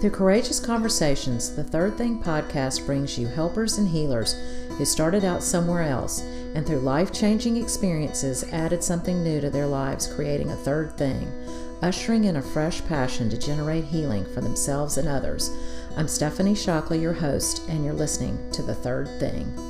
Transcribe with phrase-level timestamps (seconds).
[0.00, 4.36] Through courageous conversations, the Third Thing podcast brings you helpers and healers
[4.76, 6.20] who started out somewhere else
[6.54, 11.28] and through life changing experiences added something new to their lives, creating a third thing,
[11.82, 15.50] ushering in a fresh passion to generate healing for themselves and others.
[15.96, 19.67] I'm Stephanie Shockley, your host, and you're listening to The Third Thing.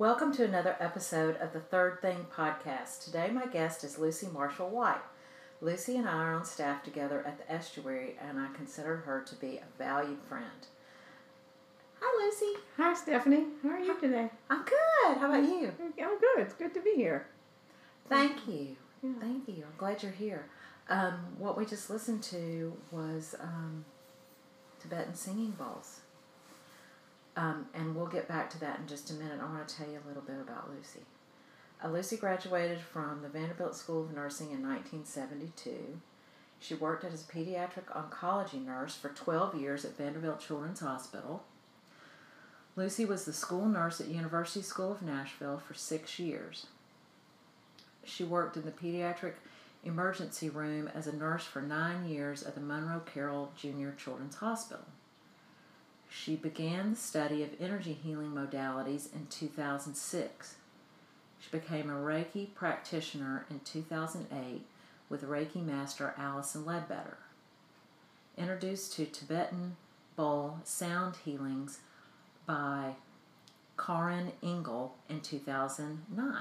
[0.00, 3.04] Welcome to another episode of the Third Thing podcast.
[3.04, 5.02] Today, my guest is Lucy Marshall White.
[5.60, 9.34] Lucy and I are on staff together at the estuary, and I consider her to
[9.34, 10.68] be a valued friend.
[12.00, 12.58] Hi, Lucy.
[12.78, 13.44] Hi, Stephanie.
[13.62, 14.30] How are you today?
[14.48, 15.18] I'm good.
[15.18, 15.70] How about you?
[15.78, 16.38] I'm good.
[16.38, 17.26] It's good to be here.
[18.08, 18.76] Thank you.
[19.02, 19.10] Yeah.
[19.20, 19.64] Thank you.
[19.70, 20.46] I'm glad you're here.
[20.88, 23.84] Um, what we just listened to was um,
[24.80, 25.99] Tibetan singing bowls.
[27.36, 29.38] Um, and we'll get back to that in just a minute.
[29.40, 31.00] I want to tell you a little bit about Lucy.
[31.82, 36.00] Uh, Lucy graduated from the Vanderbilt School of Nursing in 1972.
[36.58, 41.44] She worked as a pediatric oncology nurse for 12 years at Vanderbilt Children's Hospital.
[42.76, 46.66] Lucy was the school nurse at University School of Nashville for six years.
[48.04, 49.34] She worked in the pediatric
[49.84, 53.96] emergency room as a nurse for nine years at the Monroe Carell Jr.
[53.96, 54.84] Children's Hospital.
[56.12, 60.56] She began the study of energy healing modalities in 2006.
[61.38, 64.66] She became a Reiki practitioner in 2008
[65.08, 67.18] with Reiki master Allison Ledbetter.
[68.36, 69.76] Introduced to Tibetan
[70.16, 71.78] bowl sound healings
[72.44, 72.96] by
[73.78, 76.34] Karen Engel in 2009.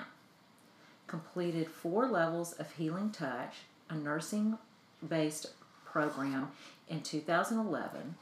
[1.05, 4.57] Completed four levels of healing touch, a nursing
[5.07, 5.51] based
[5.85, 6.51] program
[6.89, 8.15] in 2011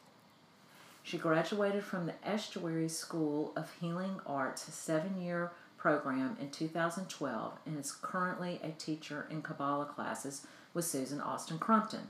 [1.08, 7.80] she graduated from the Estuary School of Healing Arts, seven year program, in 2012 and
[7.80, 12.10] is currently a teacher in Kabbalah classes with Susan Austin Crumpton.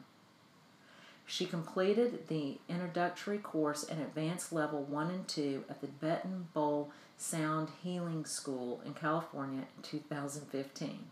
[1.27, 6.89] She completed the introductory course and advanced level 1 and 2 at the Tibetan Bowl
[7.17, 11.05] Sound Healing School in California in 2015.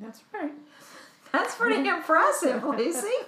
[0.00, 0.54] That's right.
[1.30, 3.26] That's pretty impressive, Lucy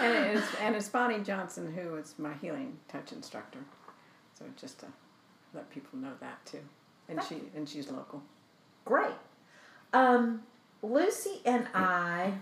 [0.00, 3.60] and it's and it's Bonnie Johnson who is my healing touch instructor.
[4.38, 4.86] So just to
[5.52, 6.60] let people know that too,
[7.08, 8.22] and she and she's local.
[8.84, 9.14] Great.
[9.92, 10.42] Um,
[10.82, 12.32] Lucy and I,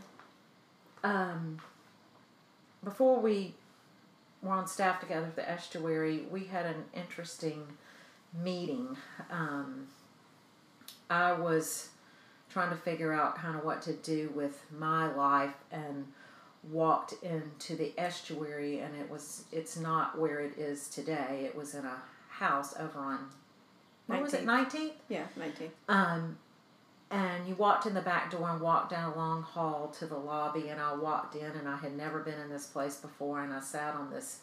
[1.05, 1.59] um,
[2.83, 3.55] before we
[4.43, 7.65] were on staff together at the estuary, we had an interesting
[8.43, 8.97] meeting.
[9.31, 9.87] Um,
[11.09, 11.91] I was
[12.51, 16.07] trying to figure out kind of what to do with my life and
[16.71, 21.43] walked into the estuary and it was it's not where it is today.
[21.45, 23.19] It was in a house over on
[24.07, 24.23] what 19th.
[24.23, 26.37] was it 19th yeah 19th um
[27.11, 30.17] and you walked in the back door and walked down a long hall to the
[30.17, 33.53] lobby and i walked in and i had never been in this place before and
[33.53, 34.41] i sat on this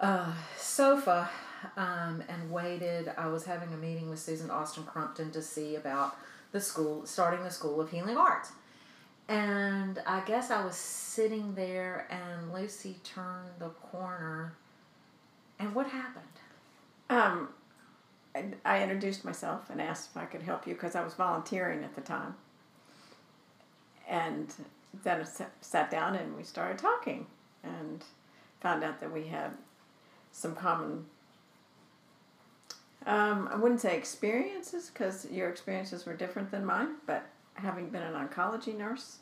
[0.00, 1.30] uh, sofa
[1.76, 3.12] um, and waited.
[3.16, 6.16] I was having a meeting with susan austin crumpton to see about
[6.50, 8.50] the school starting the school of healing arts
[9.28, 14.54] and I guess I was sitting there, and Lucy turned the corner.
[15.58, 16.24] And what happened?
[17.08, 17.48] Um,
[18.64, 21.94] I introduced myself and asked if I could help you because I was volunteering at
[21.94, 22.34] the time.
[24.08, 24.52] and
[25.02, 27.26] then I sat down and we started talking
[27.64, 28.04] and
[28.60, 29.50] found out that we had
[30.30, 31.06] some common
[33.06, 38.02] um, I wouldn't say experiences because your experiences were different than mine, but having been
[38.02, 39.18] an oncology nurse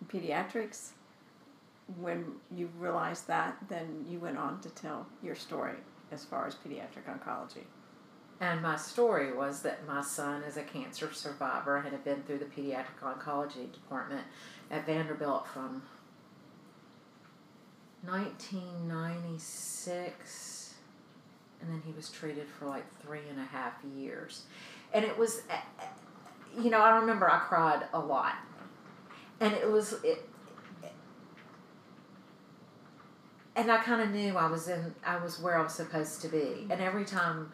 [0.00, 0.90] in pediatrics,
[2.00, 5.76] when you realized that, then you went on to tell your story
[6.12, 7.64] as far as pediatric oncology.
[8.40, 12.38] And my story was that my son is a cancer survivor and had been through
[12.38, 14.26] the pediatric oncology department
[14.70, 15.82] at Vanderbilt from
[18.02, 20.66] 1996
[21.60, 24.44] and then he was treated for like three and a half years.
[24.92, 25.42] And it was,
[26.58, 28.34] you know, I remember I cried a lot.
[29.40, 30.26] And it was, it,
[33.54, 36.28] and I kind of knew I was in, I was where I was supposed to
[36.28, 36.66] be.
[36.70, 37.52] And every time,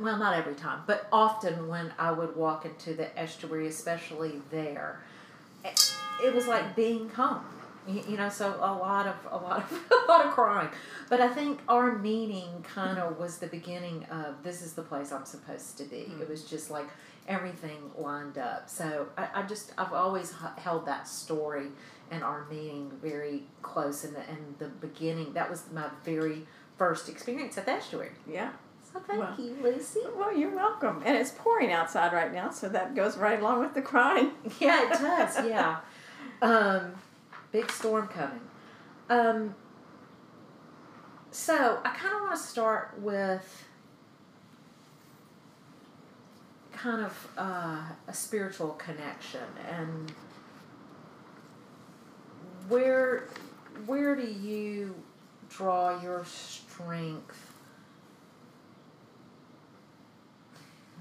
[0.00, 5.00] well, not every time, but often when I would walk into the estuary, especially there,
[5.64, 7.44] it, it was like being home
[7.86, 9.72] you, you know so a lot of a lot of
[10.08, 10.68] a lot of crying
[11.08, 15.12] but i think our meeting kind of was the beginning of this is the place
[15.12, 16.22] i'm supposed to be mm-hmm.
[16.22, 16.88] it was just like
[17.28, 21.68] everything lined up so I, I just i've always held that story
[22.10, 26.46] and our meeting very close in the in the beginning that was my very
[26.76, 28.50] first experience at the estuary yeah
[28.92, 30.00] so thank well, you, Lucy.
[30.16, 31.00] Well, you're welcome.
[31.04, 34.32] And it's pouring outside right now, so that goes right along with the crying.
[34.58, 35.46] Yeah, it does.
[35.46, 35.78] Yeah.
[36.42, 36.94] Um,
[37.52, 38.40] Big storm coming.
[39.08, 39.54] Um,
[41.32, 43.64] so I kind of want to start with
[46.82, 50.12] kind of uh, a spiritual connection and
[52.68, 53.28] where
[53.86, 54.94] where do you
[55.48, 57.54] draw your strength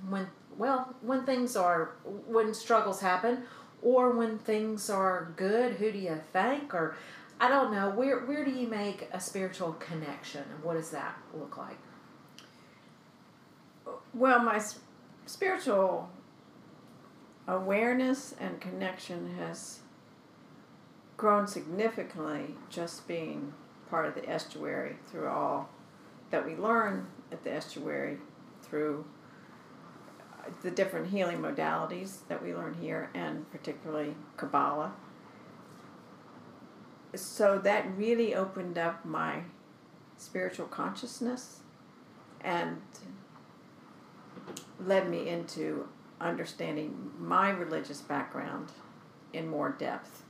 [0.09, 0.27] when
[0.57, 1.91] well when things are
[2.27, 3.43] when struggles happen
[3.81, 6.73] or when things are good, who do you thank?
[6.73, 6.95] Or
[7.39, 11.17] I don't know, where where do you make a spiritual connection and what does that
[11.33, 11.77] look like?
[14.13, 14.61] Well, my
[15.29, 16.09] spiritual
[17.47, 19.81] awareness and connection has
[21.17, 23.53] grown significantly just being
[23.91, 25.69] part of the estuary through all
[26.31, 28.17] that we learn at the estuary
[28.63, 29.05] through
[30.33, 34.93] uh, the different healing modalities that we learn here, and particularly Kabbalah.
[37.13, 39.43] So that really opened up my
[40.17, 41.59] spiritual consciousness
[42.41, 42.81] and
[44.79, 45.87] led me into
[46.21, 48.71] understanding my religious background
[49.33, 50.23] in more depth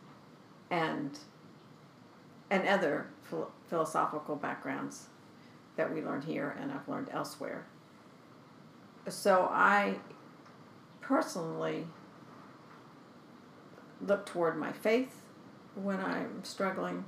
[0.70, 1.20] and
[2.52, 3.08] and other
[3.68, 5.08] philosophical backgrounds
[5.76, 7.66] that we learn here and I've learned elsewhere.
[9.08, 9.96] So I
[11.00, 11.86] personally
[14.06, 15.22] look toward my faith
[15.76, 17.06] when I'm struggling,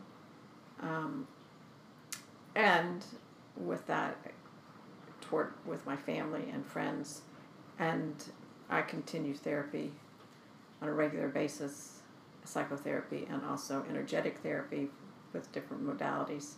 [0.82, 1.28] um,
[2.56, 3.04] and
[3.58, 4.18] with that,
[5.22, 7.22] toward with my family and friends,
[7.82, 8.24] and
[8.70, 9.92] I continue therapy
[10.82, 12.00] on a regular basis,
[12.46, 14.90] psychotherapy, and also energetic therapy
[15.34, 16.54] with different modalities,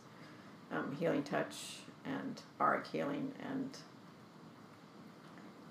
[0.72, 3.78] um, healing touch and auric healing and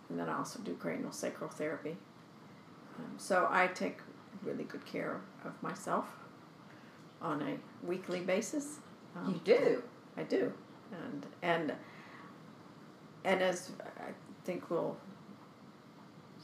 [0.09, 1.97] and then I also do cranial sacral therapy.
[2.99, 3.99] Um, so I take
[4.43, 6.05] really good care of myself
[7.23, 8.77] on a weekly basis.
[9.17, 9.83] Um, you do.
[10.17, 10.53] I do,
[10.93, 11.73] and and
[13.25, 14.11] and as I
[14.45, 14.99] think we'll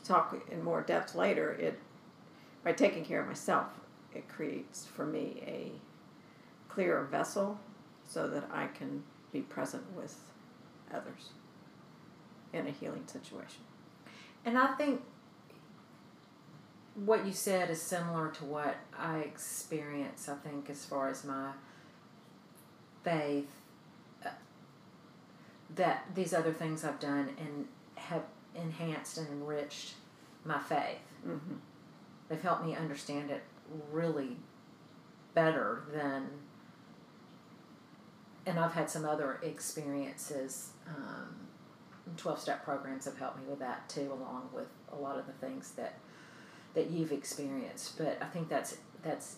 [0.09, 1.79] talk in more depth later, it
[2.65, 3.69] by taking care of myself,
[4.15, 5.73] it creates for me a
[6.73, 7.59] clearer vessel
[8.07, 10.17] so that I can be present with
[10.93, 11.31] others
[12.53, 13.63] in a healing situation.
[14.45, 15.03] And I think
[16.95, 21.53] what you said is similar to what I experience, I think, as far as my
[23.05, 23.51] faith,
[24.25, 24.31] uh,
[25.75, 28.23] that these other things I've done and have
[28.61, 29.95] enhanced and enriched
[30.45, 30.99] my faith.
[31.27, 31.55] Mm-hmm.
[32.29, 33.43] They've helped me understand it
[33.93, 34.37] really
[35.35, 36.29] better than
[38.47, 41.49] and I've had some other experiences um,
[42.17, 45.33] 12 step programs have helped me with that too along with a lot of the
[45.35, 45.99] things that
[46.75, 49.37] that you've experienced but i think that's that's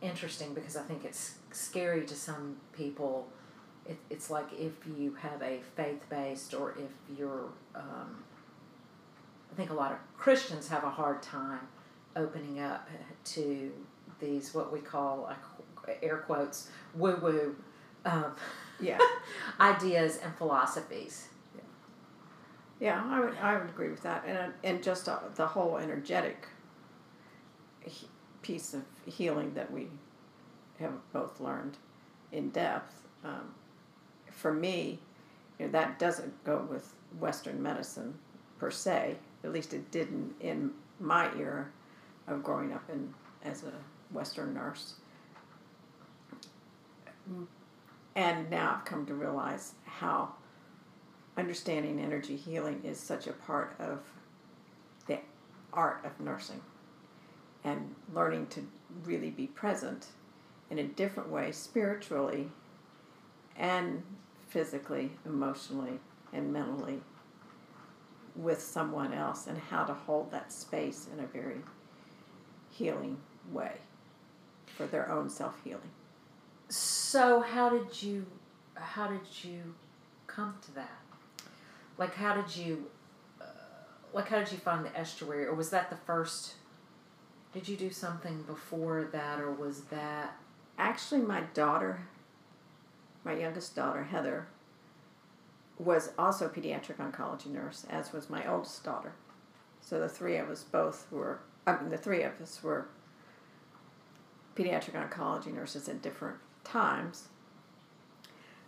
[0.00, 3.28] interesting because i think it's scary to some people
[3.86, 8.24] it, it's like if you have a faith-based or if you're um,
[9.52, 11.60] i think a lot of christians have a hard time
[12.16, 12.88] opening up
[13.24, 13.72] to
[14.20, 15.32] these what we call
[16.02, 17.56] air quotes woo woo
[18.04, 18.32] um,
[18.80, 18.98] yeah
[19.60, 21.60] ideas and philosophies yeah,
[22.80, 26.48] yeah I, would, I would agree with that and, and just uh, the whole energetic
[28.44, 29.88] piece of healing that we
[30.78, 31.76] have both learned
[32.30, 32.94] in depth.
[33.24, 33.54] Um,
[34.34, 34.98] for me,
[35.58, 38.14] you know, that doesn't go with Western medicine
[38.58, 39.16] per se.
[39.42, 41.66] At least it didn't in my era
[42.26, 43.12] of growing up in
[43.44, 43.72] as a
[44.12, 44.94] Western nurse.
[48.14, 50.34] And now I've come to realize how
[51.36, 54.00] understanding energy healing is such a part of
[55.06, 55.18] the
[55.72, 56.60] art of nursing
[57.64, 58.66] and learning to
[59.04, 60.06] really be present
[60.70, 62.48] in a different way spiritually
[63.56, 64.02] and
[64.54, 65.98] physically, emotionally,
[66.32, 67.00] and mentally
[68.36, 71.58] with someone else and how to hold that space in a very
[72.70, 73.18] healing
[73.52, 73.72] way
[74.64, 75.90] for their own self healing.
[76.68, 78.26] So how did you
[78.76, 79.74] how did you
[80.28, 81.00] come to that?
[81.98, 82.86] Like how did you
[83.40, 83.46] uh,
[84.12, 86.54] like how did you find the estuary or was that the first
[87.52, 90.36] did you do something before that or was that
[90.78, 92.00] Actually, my daughter,
[93.24, 94.46] my youngest daughter, Heather,
[95.78, 99.12] was also a pediatric oncology nurse, as was my oldest daughter.
[99.80, 102.88] So the three of us both were, I mean, the three of us were
[104.56, 107.28] pediatric oncology nurses at different times.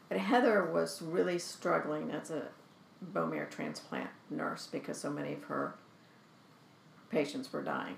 [0.08, 2.48] But Heather was really struggling as a
[3.00, 5.74] bone marrow transplant nurse because so many of her
[7.10, 7.96] patients were dying.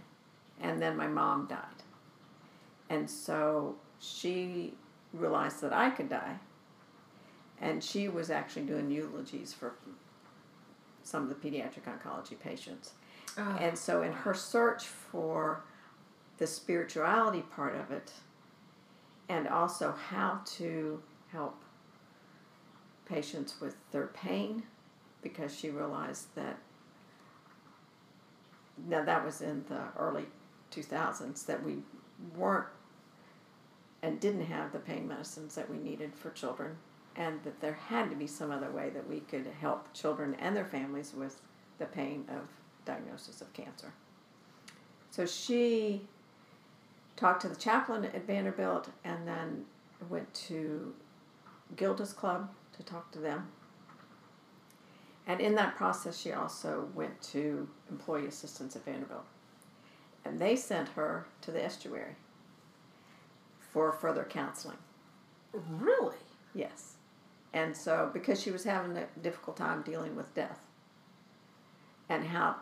[0.60, 1.82] And then my mom died.
[2.90, 4.74] And so she
[5.12, 6.36] realized that I could die.
[7.60, 9.74] And she was actually doing eulogies for
[11.02, 12.92] some of the pediatric oncology patients.
[13.36, 15.64] oh, And so, in her search for
[16.38, 18.12] the spirituality part of it,
[19.28, 21.56] and also how to help
[23.06, 24.62] patients with their pain,
[25.22, 26.58] because she realized that
[28.86, 30.26] now that was in the early
[30.70, 31.78] 2000s that we
[32.36, 32.66] weren't
[34.02, 36.76] and didn't have the pain medicines that we needed for children,
[37.18, 40.56] and that there had to be some other way that we could help children and
[40.56, 41.42] their families with
[41.78, 42.48] the pain of
[42.86, 43.92] diagnosis of cancer.
[45.10, 46.02] So she
[47.16, 49.64] talked to the chaplain at Vanderbilt and then
[50.08, 50.94] went to
[51.76, 53.48] Gilda's Club to talk to them.
[55.26, 59.26] And in that process, she also went to employee assistants at Vanderbilt.
[60.24, 62.14] And they sent her to the estuary
[63.58, 64.78] for further counseling.
[65.52, 66.16] really
[66.54, 66.97] Yes.
[67.52, 70.60] And so, because she was having a difficult time dealing with death
[72.08, 72.56] and how,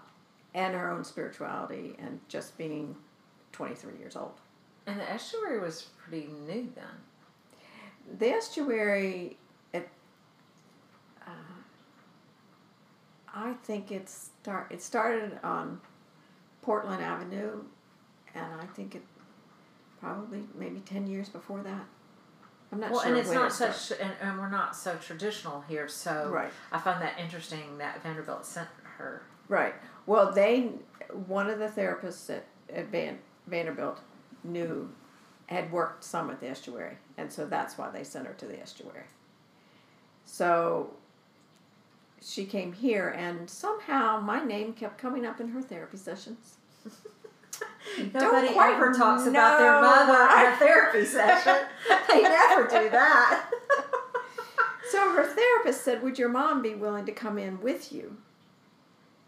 [0.55, 2.97] and her own spirituality and just being
[3.53, 4.35] 23 years old.
[4.87, 9.37] and the estuary was pretty new then The estuary,
[9.73, 9.89] it,
[11.27, 11.31] uh,
[13.35, 15.81] I think it start it started on
[16.63, 17.63] Portland Avenue,
[18.35, 19.03] and I think it
[20.01, 21.87] probably maybe ten years before that.
[22.73, 25.87] I'm not well sure and it's not such and, and we're not so traditional here
[25.89, 26.53] so Right.
[26.73, 28.69] i find that interesting that vanderbilt sent
[28.99, 29.75] her Right.
[30.07, 30.71] Well, they
[31.27, 34.01] one of the therapists at, at Van, Vanderbilt
[34.43, 34.91] knew
[35.47, 38.61] had worked some at the estuary, and so that's why they sent her to the
[38.61, 39.05] estuary.
[40.25, 40.95] So
[42.21, 46.57] she came here, and somehow my name kept coming up in her therapy sessions.
[48.15, 51.67] Nobody ever talks about their mother in a therapy session.
[52.09, 53.51] they never do that.
[54.89, 58.17] So her therapist said, Would your mom be willing to come in with you?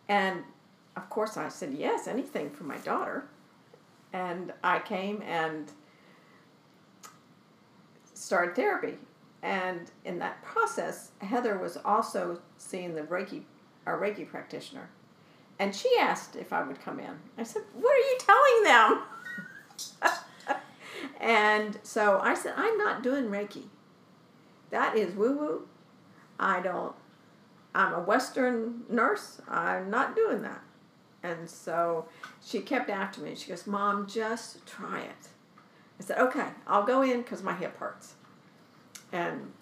[0.09, 0.45] And
[0.97, 3.27] of course, I said, Yes, anything for my daughter.
[4.13, 5.71] And I came and
[8.15, 8.95] started therapy.
[9.43, 13.43] And in that process, Heather was also seeing the Reiki,
[13.87, 14.89] our Reiki practitioner.
[15.59, 17.19] And she asked if I would come in.
[17.37, 20.57] I said, What are you telling them?
[21.21, 23.65] and so I said, I'm not doing Reiki.
[24.71, 25.69] That is woo woo.
[26.39, 26.95] I don't,
[27.75, 29.41] I'm a Western nurse.
[29.49, 30.63] I'm not doing that.
[31.23, 32.07] And so
[32.45, 33.35] she kept after me.
[33.35, 35.29] She goes, Mom, just try it.
[35.99, 38.15] I said, Okay, I'll go in because my hip hurts.
[39.13, 39.53] And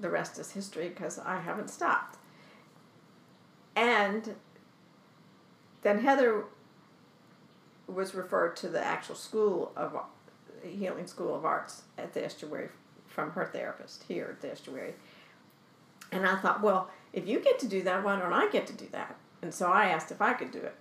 [0.00, 2.18] the rest is history because I haven't stopped.
[3.74, 4.34] And
[5.82, 6.44] then Heather
[7.86, 9.96] was referred to the actual school of
[10.62, 12.68] healing school of arts at the estuary
[13.06, 14.94] from her therapist here at the estuary.
[16.12, 18.72] And I thought, well, if you get to do that, why don't I get to
[18.72, 19.16] do that?
[19.42, 20.74] And so I asked if I could do it.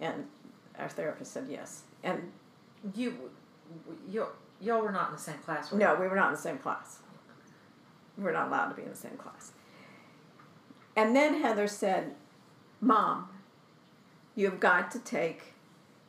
[0.00, 0.26] And
[0.78, 1.82] our therapist said yes.
[2.02, 2.32] And
[2.94, 3.30] You,
[4.08, 4.26] you,
[4.60, 5.70] y'all were not in the same class.
[5.70, 6.98] were no, we were not in the same class.
[8.18, 9.52] We're not allowed to be in the same class.
[10.96, 12.14] And then Heather said,
[12.80, 13.28] Mom,
[14.34, 15.52] you've got to take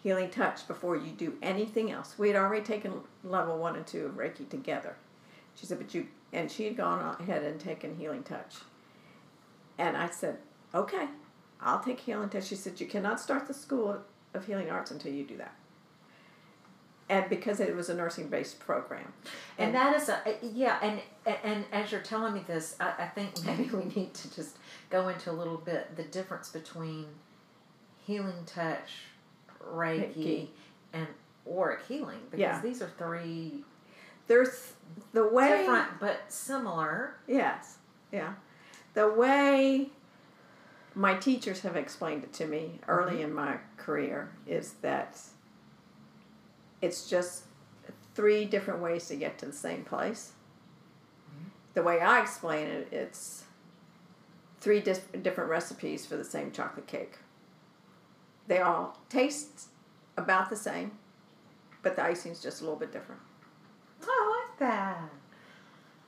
[0.01, 2.15] healing touch before you do anything else.
[2.17, 4.95] We had already taken level one and two of Reiki together.
[5.55, 8.55] She said, but you, and she had gone ahead and taken healing touch.
[9.77, 10.37] And I said,
[10.73, 11.07] okay,
[11.61, 12.47] I'll take healing touch.
[12.47, 13.99] She said, you cannot start the school
[14.33, 15.55] of healing arts until you do that.
[17.09, 19.13] And because it was a nursing based program.
[19.57, 21.01] And, and, that is a yeah, and
[21.43, 24.57] and as you're telling me this, I, I think maybe we need to just
[24.89, 27.07] go into a little bit the difference between
[28.05, 29.05] healing touch,
[29.63, 30.47] Reiki, Reiki.
[30.93, 31.07] and
[31.51, 32.61] auric healing because yeah.
[32.61, 33.63] these are three.
[34.27, 34.73] There's
[35.13, 37.15] the way different but similar.
[37.27, 37.77] Yes,
[38.11, 38.33] yeah,
[38.93, 39.89] the way
[40.95, 43.23] my teachers have explained it to me early mm-hmm.
[43.23, 45.19] in my career is that
[46.81, 47.43] it's just
[48.13, 50.33] three different ways to get to the same place.
[51.29, 51.49] Mm-hmm.
[51.73, 53.45] The way I explain it, it's
[54.61, 57.17] three dis- different recipes for the same chocolate cake.
[58.47, 59.67] They all taste
[60.17, 60.91] about the same,
[61.81, 63.21] but the icing's just a little bit different.
[64.01, 65.09] I like that.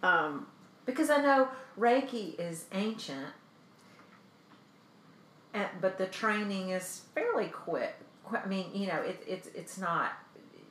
[0.03, 0.47] Um,
[0.85, 1.47] because I know
[1.79, 3.33] Reiki is ancient,
[5.53, 7.95] and, but the training is fairly quick.
[8.31, 10.13] I mean, you know, it, it's it's not.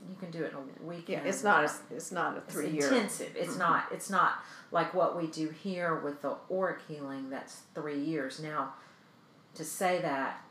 [0.06, 1.22] You can do it in a weekend.
[1.22, 1.64] Yeah, it's not.
[1.64, 3.32] A, it's not a three it's year intensive.
[3.34, 3.60] It's mm-hmm.
[3.60, 3.86] not.
[3.90, 7.30] It's not like what we do here with the auric healing.
[7.30, 8.74] That's three years now.
[9.54, 10.43] To say that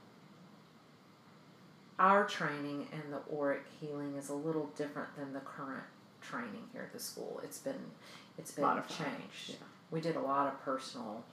[2.00, 5.84] our training and the auric healing is a little different than the current
[6.22, 7.40] training here at the school.
[7.44, 7.92] It's been
[8.38, 9.08] it's been Modified.
[9.08, 9.50] changed.
[9.50, 9.56] Yeah.
[9.92, 11.24] We did a lot of personal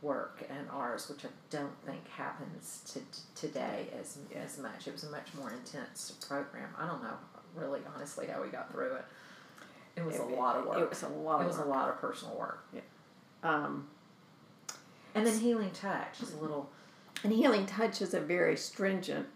[0.00, 3.00] work and ours, which I don't think happens to
[3.40, 4.88] today as as much.
[4.88, 6.68] It was a much more intense program.
[6.76, 7.14] I don't know
[7.54, 9.04] really honestly how we got through it.
[9.96, 10.78] It was it, a lot of work.
[10.78, 11.42] It was a lot.
[11.42, 11.66] It was work.
[11.66, 12.64] a lot of personal work.
[12.72, 12.80] Yeah.
[13.42, 13.88] Um,
[15.14, 16.70] and then healing touch is a little.
[17.22, 19.26] And healing touch is a very stringent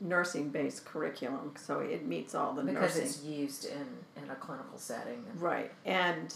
[0.00, 3.02] nursing based curriculum, so it meets all the because nursing.
[3.02, 5.24] it's used in in a clinical setting.
[5.38, 6.34] Right, and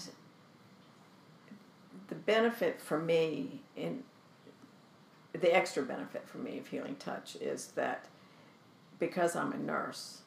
[2.09, 4.03] the benefit for me in
[5.33, 8.07] the extra benefit for me of healing touch is that
[8.99, 10.23] because I'm a nurse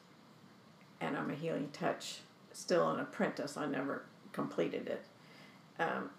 [1.00, 2.20] and I'm a healing touch
[2.52, 5.04] still an apprentice I never completed it
[5.82, 6.10] um,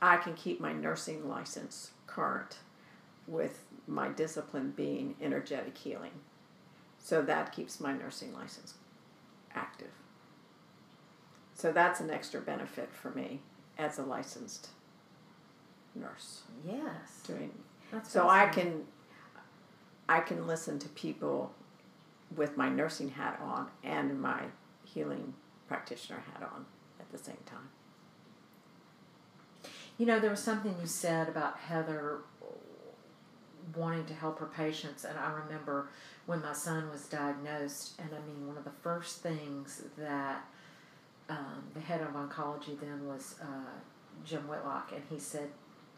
[0.00, 2.58] I can keep my nursing license current
[3.26, 6.20] with my discipline being energetic healing
[6.98, 8.74] so that keeps my nursing license
[9.54, 9.90] active
[11.58, 13.40] so that's an extra benefit for me
[13.76, 14.68] as a licensed
[15.92, 16.42] nurse.
[16.64, 17.22] Yes.
[17.26, 17.50] Doing
[17.90, 18.84] That's so I can
[20.08, 21.52] I can listen to people
[22.36, 24.42] with my nursing hat on and my
[24.84, 25.34] healing
[25.66, 26.64] practitioner hat on
[27.00, 27.70] at the same time.
[29.98, 32.20] You know, there was something you said about Heather
[33.74, 35.88] wanting to help her patients, and I remember
[36.26, 40.44] when my son was diagnosed, and I mean, one of the first things that
[41.28, 43.78] um, the head of oncology then was uh,
[44.24, 45.48] Jim Whitlock, and he said,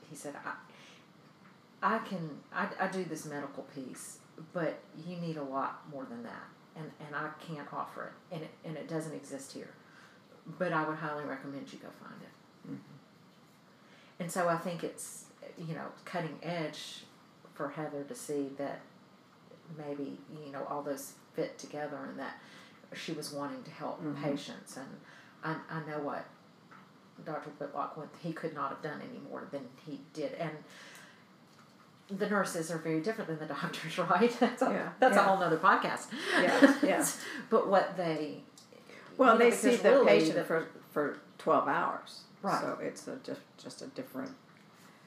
[0.09, 4.18] he said, I, I can, I, I do this medical piece,
[4.52, 8.42] but you need a lot more than that, and, and I can't offer it, and
[8.42, 9.70] it, and it doesn't exist here,
[10.59, 12.68] but I would highly recommend you go find it.
[12.68, 12.74] Mm-hmm.
[14.20, 15.24] And so I think it's,
[15.56, 17.04] you know, cutting edge
[17.54, 18.80] for Heather to see that
[19.76, 22.38] maybe, you know, all those fit together and that
[22.94, 24.22] she was wanting to help mm-hmm.
[24.22, 24.86] patients and
[25.42, 26.26] I, I know what
[27.24, 27.50] Dr.
[27.58, 30.32] Whitlock went, he could not have done any more than he did.
[30.34, 30.50] And
[32.10, 34.34] the nurses are very different than the doctors, right?
[34.38, 35.24] That's a, yeah, that's yeah.
[35.24, 36.06] a whole nother podcast.
[36.40, 37.06] Yeah, yeah.
[37.48, 38.42] but what they
[39.16, 42.60] well, they know, see the really patient the, for for twelve hours, right?
[42.60, 44.32] So it's a just just a different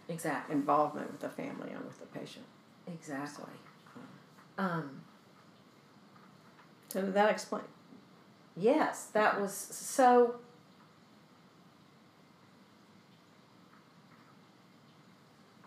[0.09, 2.45] exactly involvement with the family and with the patient.
[2.87, 3.45] Exactly.
[3.93, 5.01] So, um,
[6.89, 7.63] so did that explain?
[8.55, 10.35] Yes, that was so.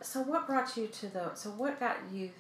[0.03, 1.35] So what brought you to the?
[1.35, 2.31] So what got you?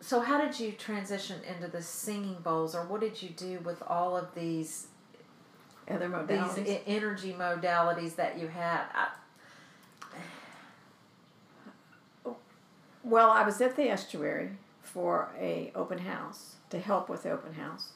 [0.00, 3.82] So how did you transition into the singing bowls, or what did you do with
[3.86, 4.88] all of these?
[5.88, 6.54] Other modalities.
[6.64, 8.82] These energy modalities that you had.
[8.92, 9.08] I,
[13.04, 14.50] well, I was at the estuary
[14.82, 17.90] for a open house to help with the open house,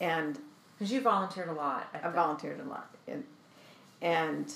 [0.00, 0.40] and
[0.76, 1.88] because you volunteered a lot.
[1.94, 3.24] I, volunteered a lot, and
[4.02, 4.52] and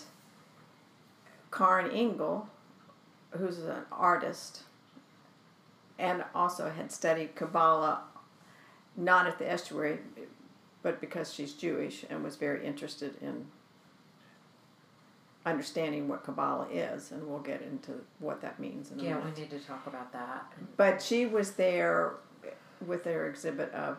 [1.53, 2.49] Karen Engel,
[3.31, 4.63] who's an artist,
[5.99, 8.03] and also had studied Kabbalah,
[8.97, 9.99] not at the estuary,
[10.89, 13.45] but because she's Jewish and was very interested in
[15.45, 19.35] understanding what Kabbalah is, and we'll get into what that means in a Yeah, minute.
[19.37, 20.51] we need to talk about that.
[20.79, 22.15] But she was there
[22.87, 23.99] with their exhibit of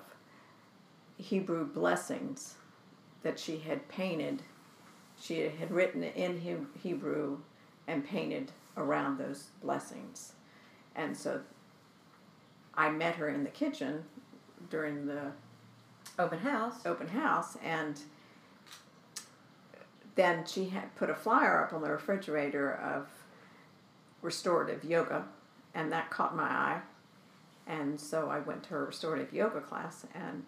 [1.17, 2.55] Hebrew blessings
[3.21, 4.41] that she had painted.
[5.21, 7.37] She had written in Hebrew
[7.87, 10.33] and painted around those blessings.
[10.95, 11.41] And so
[12.73, 14.05] I met her in the kitchen
[14.71, 15.33] during the
[16.19, 16.85] Open house.
[16.85, 18.01] open house and
[20.15, 23.07] then she had put a flyer up on the refrigerator of
[24.21, 25.23] restorative yoga
[25.73, 26.81] and that caught my eye
[27.67, 30.43] and so i went to her restorative yoga class and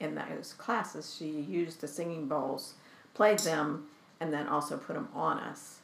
[0.00, 2.74] in those classes she used the singing bowls
[3.14, 3.86] played them
[4.18, 5.78] and then also put them on us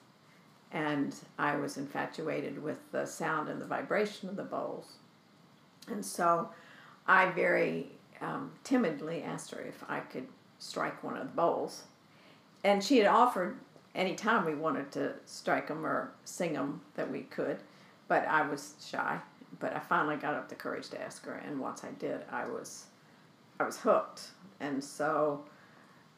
[0.72, 4.94] and i was infatuated with the sound and the vibration of the bowls
[5.88, 6.48] and so
[7.06, 10.26] i very um, timidly asked her if I could
[10.58, 11.84] strike one of the bowls.
[12.64, 13.56] And she had offered
[13.94, 17.58] any time we wanted to strike them or sing them that we could,
[18.08, 19.18] but I was shy.
[19.58, 22.46] But I finally got up the courage to ask her, and once I did, I
[22.46, 22.84] was,
[23.58, 24.28] I was hooked.
[24.60, 25.44] And so,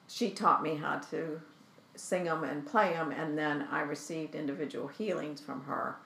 [0.09, 1.41] she taught me how to
[1.95, 5.97] sing them and play them, and then I received individual healings from her,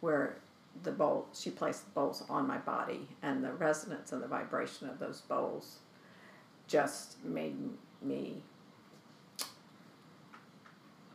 [0.00, 0.36] where
[0.82, 4.88] the bowl she placed the bowls on my body and the resonance and the vibration
[4.88, 5.78] of those bowls
[6.66, 7.56] just made
[8.00, 8.42] me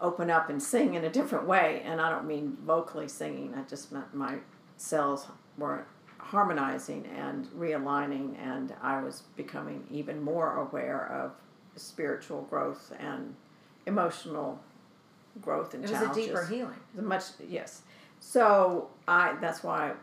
[0.02, 1.82] open up and sing in a different way.
[1.86, 4.36] And i don't mean vocally singing i just meant my
[4.78, 5.86] cells were
[6.18, 11.32] harmonizing and realigning and i was becoming even more aware of
[11.80, 13.36] spiritual growth and
[13.86, 14.60] emotional
[15.42, 16.80] growth and It was a deeper healing.
[16.96, 17.82] the much yes
[18.20, 19.94] so i that's why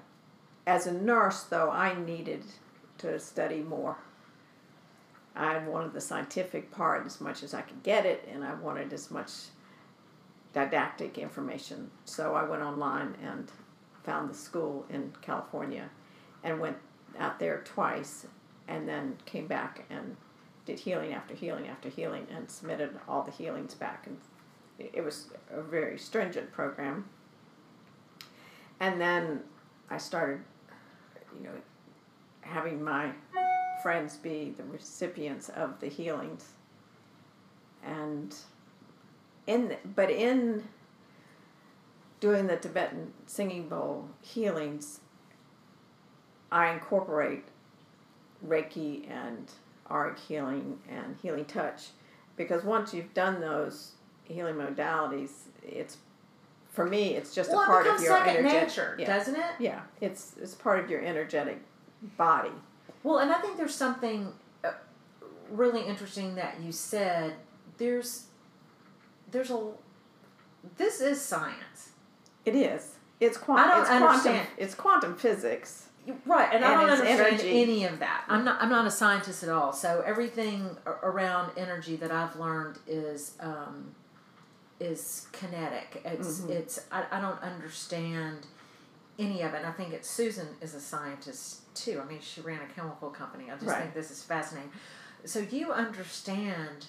[0.67, 2.45] as a nurse though i needed
[3.03, 3.99] to study more.
[5.35, 8.93] I wanted the scientific part as much as i could get it and i wanted
[8.93, 9.31] as much
[10.53, 11.91] didactic information.
[12.05, 13.51] So i went online and
[14.05, 15.89] found the school in california
[16.43, 16.77] and went
[17.19, 18.27] out there twice
[18.69, 20.17] and then came back and
[20.65, 24.07] did healing after healing after healing and submitted all the healings back.
[24.07, 24.19] And
[24.79, 27.09] it was a very stringent program
[28.83, 29.41] and then
[29.89, 30.41] I started,
[31.39, 31.55] you know,
[32.41, 33.13] having my
[33.81, 36.49] friends be the recipients of the healings.
[37.85, 38.35] And
[39.47, 40.65] in, but in
[42.19, 44.99] doing the Tibetan singing bowl healings,
[46.51, 47.45] I incorporate
[48.45, 49.49] Reiki and
[49.89, 51.91] Auric healing and healing touch
[52.37, 53.93] because once you've done those
[54.25, 55.31] healing modalities,
[55.63, 55.99] it's
[56.73, 58.69] for me, it's just well, a part of your second energetic.
[58.69, 59.53] nature, yeah, doesn't it?
[59.61, 61.61] yeah, it's it's part of your energetic
[62.17, 62.51] body.
[63.05, 64.33] Well, and I think there's something
[64.65, 64.73] uh,
[65.51, 67.35] really interesting that you said.
[67.79, 68.27] There's,
[69.31, 69.73] there's a,
[70.77, 71.91] this is science,
[72.45, 72.97] It is.
[73.21, 73.69] It's I quantum.
[73.71, 74.09] don't It's quantum.
[74.09, 74.49] understand.
[74.57, 75.89] It's quantum physics.
[76.27, 76.49] right?
[76.53, 77.63] And, I don't understand energy.
[77.63, 78.25] any of that.
[78.29, 78.61] I'm not.
[78.63, 79.73] I'm not a scientist at all.
[79.73, 83.95] So everything around energy that I've learned is, um,
[84.83, 86.03] is kinetic.
[86.05, 86.41] It's.
[86.41, 86.51] Mhm.
[86.51, 86.81] It's.
[86.91, 88.47] I, I don't understand
[89.19, 89.59] any of it.
[89.59, 92.01] And I think it's Susan is a scientist too.
[92.05, 93.51] I mean, she ran a chemical company.
[93.51, 93.83] I just Right.
[93.83, 94.71] think this is fascinating.
[95.25, 96.87] So you understand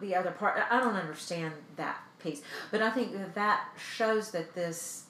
[0.00, 0.60] the other part.
[0.70, 5.04] I don't understand that piece, but I think that that shows that this,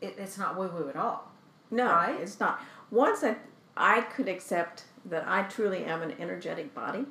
[0.00, 1.30] it, it's not woo woo at all.
[1.70, 2.20] No, Right?
[2.20, 2.60] it's not.
[2.90, 3.38] Once that
[3.76, 7.06] I could accept that I truly am an energetic body.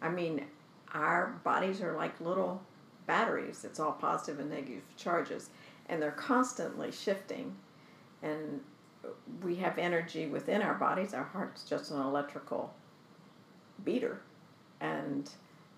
[0.00, 0.46] I mean,
[0.92, 2.62] our bodies are like little
[3.06, 3.64] batteries.
[3.64, 5.50] It's all positive and negative charges,
[5.88, 7.56] and they're constantly shifting.
[8.22, 8.60] And
[9.42, 11.12] we have energy within our bodies.
[11.14, 12.72] Our heart's just an electrical
[13.84, 14.20] beater,
[14.80, 15.30] and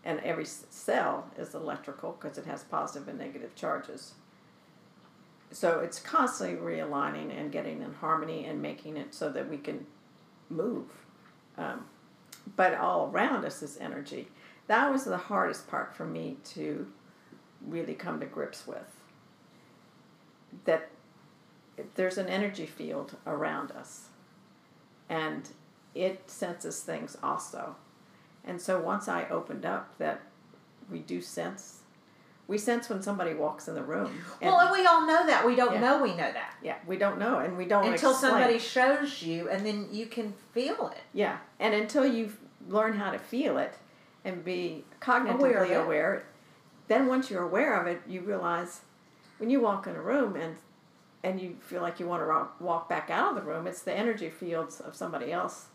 [0.04, 4.14] and every cell is electrical because it has positive and negative charges.
[5.50, 9.86] So it's constantly realigning and getting in harmony and making it so that we can
[10.50, 10.86] move.
[11.56, 11.86] Um,
[12.56, 14.28] but all around us is energy.
[14.66, 16.86] That was the hardest part for me to
[17.66, 18.90] really come to grips with.
[20.64, 20.88] That
[21.96, 24.08] there's an energy field around us,
[25.08, 25.48] and
[25.94, 27.76] it senses things also.
[28.44, 30.20] And so once I opened up that
[30.90, 31.80] we do sense,
[32.46, 34.12] we sense when somebody walks in the room.
[34.40, 35.44] And well, and we all know that.
[35.46, 35.80] We don't Yeah.
[35.80, 38.32] know we know that yeah, we don't know, and we don't until explain.
[38.32, 41.02] somebody shows you, and then you can feel it.
[41.12, 42.32] Yeah, and until you
[42.68, 43.74] learn how to feel it
[44.24, 46.24] and be cognitively Aware aware,
[46.88, 48.80] then once you're aware of it, you realize
[49.38, 50.56] when you walk in a room and
[51.22, 53.94] and you feel like you want to walk back out of the room, it's the
[53.94, 55.68] energy fields of somebody else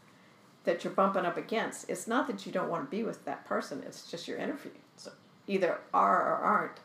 [0.64, 1.90] that you're bumping up against.
[1.90, 4.72] It's not that you don't want to be with that person; it's just your energy,
[4.96, 5.12] so
[5.48, 6.80] either are or aren't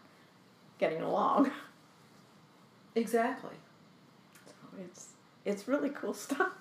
[0.79, 1.51] getting along.
[2.97, 3.57] Exactly.
[4.47, 5.09] So it's
[5.45, 6.53] it's really cool stuff.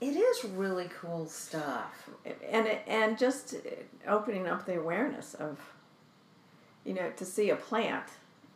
[0.00, 2.08] It is really cool stuff.
[2.48, 3.54] and and just
[4.06, 5.58] opening up the awareness of
[6.84, 8.04] you know to see a plant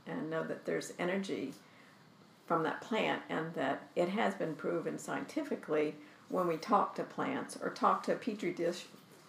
[0.07, 1.53] and know that there's energy
[2.47, 5.95] from that plant and that it has been proven scientifically
[6.29, 8.85] when we talk to plants or talk to a petri dish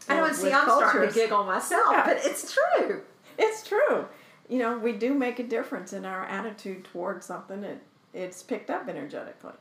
[0.09, 2.03] I know, and see, I'm starting to giggle myself, Yeah.
[2.05, 3.01] but it's true.
[3.37, 4.05] it's true
[4.49, 7.81] you know we do make a difference in our attitude towards something it,
[8.13, 9.53] it's picked up energetically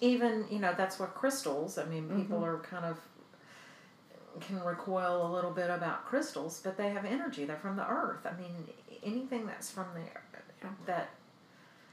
[0.00, 2.46] Even, you know, that's what crystals, I mean, people Mhm.
[2.46, 2.98] are kind of
[4.40, 7.44] can recoil a little bit about crystals, but they have energy.
[7.44, 8.26] They're from the earth.
[8.26, 8.68] I mean,
[9.02, 10.00] anything that's from the
[10.86, 11.10] that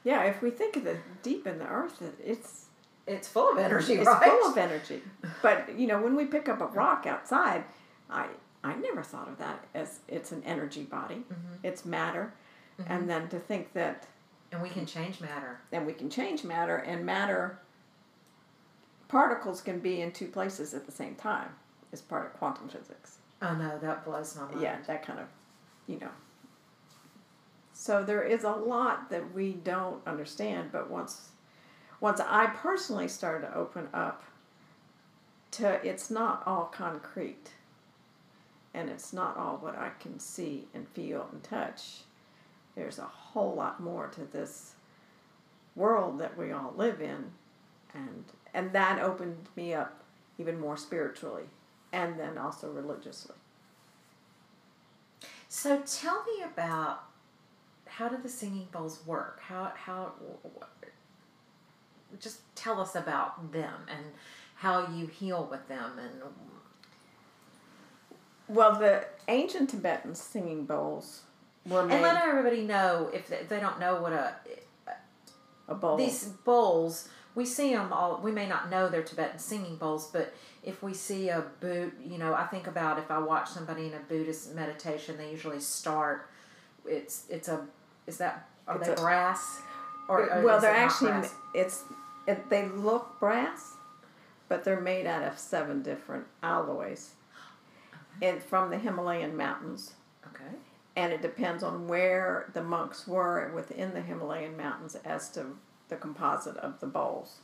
[0.05, 2.67] yeah if we think of the deep in the earth it's
[3.05, 4.23] it's full of energy, it's right?
[4.31, 5.03] full of energy.
[5.41, 7.65] But you know, when we pick up a rock outside,
[8.09, 8.27] I
[8.63, 11.23] I never thought of that as it's an energy body.
[11.29, 11.59] Mhm.
[11.63, 12.33] It's matter,
[12.79, 12.91] Mm-hmm.
[12.91, 14.07] and then to think that
[14.51, 15.59] and we can change matter.
[15.69, 17.59] then we can change matter, and matter
[19.11, 21.49] particles can be in two places at the same time.
[21.91, 23.17] Is part of quantum physics.
[23.41, 24.61] Oh no, that blows my mind.
[24.61, 25.25] Yeah, that kind of,
[25.85, 26.11] you know.
[27.73, 31.31] So there is a lot that we don't understand, but once
[31.99, 34.23] once I personally started to open up
[35.51, 37.51] to it's not all concrete
[38.73, 42.03] and it's not all what I can see and feel and touch.
[42.75, 44.75] There's a whole lot more to this
[45.75, 47.31] world that we all live in
[47.93, 50.03] and and that opened me up
[50.37, 51.43] even more spiritually
[51.93, 53.35] and then also religiously.
[55.47, 57.03] So tell me about
[57.85, 59.41] how do the singing bowls work?
[59.41, 60.13] How how
[62.19, 64.05] just tell us about them and
[64.55, 66.21] how you heal with them and
[68.47, 71.21] Well, the ancient Tibetan singing bowls
[71.65, 74.35] were made and let everybody know if they, if they don't know what a
[75.67, 75.97] a bowl.
[75.97, 80.33] these bowls we see them all we may not know they're tibetan singing bowls but
[80.63, 83.93] if we see a boot you know i think about if i watch somebody in
[83.93, 86.29] a buddhist meditation they usually start
[86.85, 87.65] it's it's a
[88.07, 89.59] is that are It's they a- brass
[90.09, 91.33] or or well, they're actually brass?
[91.53, 91.83] it's
[92.27, 93.73] it, they look brass,
[94.49, 97.11] but they're made out of seven different alloys,
[98.21, 99.93] and from the Himalayan mountains.
[100.27, 100.55] okay
[100.95, 105.45] And it depends on where the monks were within the Himalayan mountains as to
[105.91, 107.41] the composite of the bowls.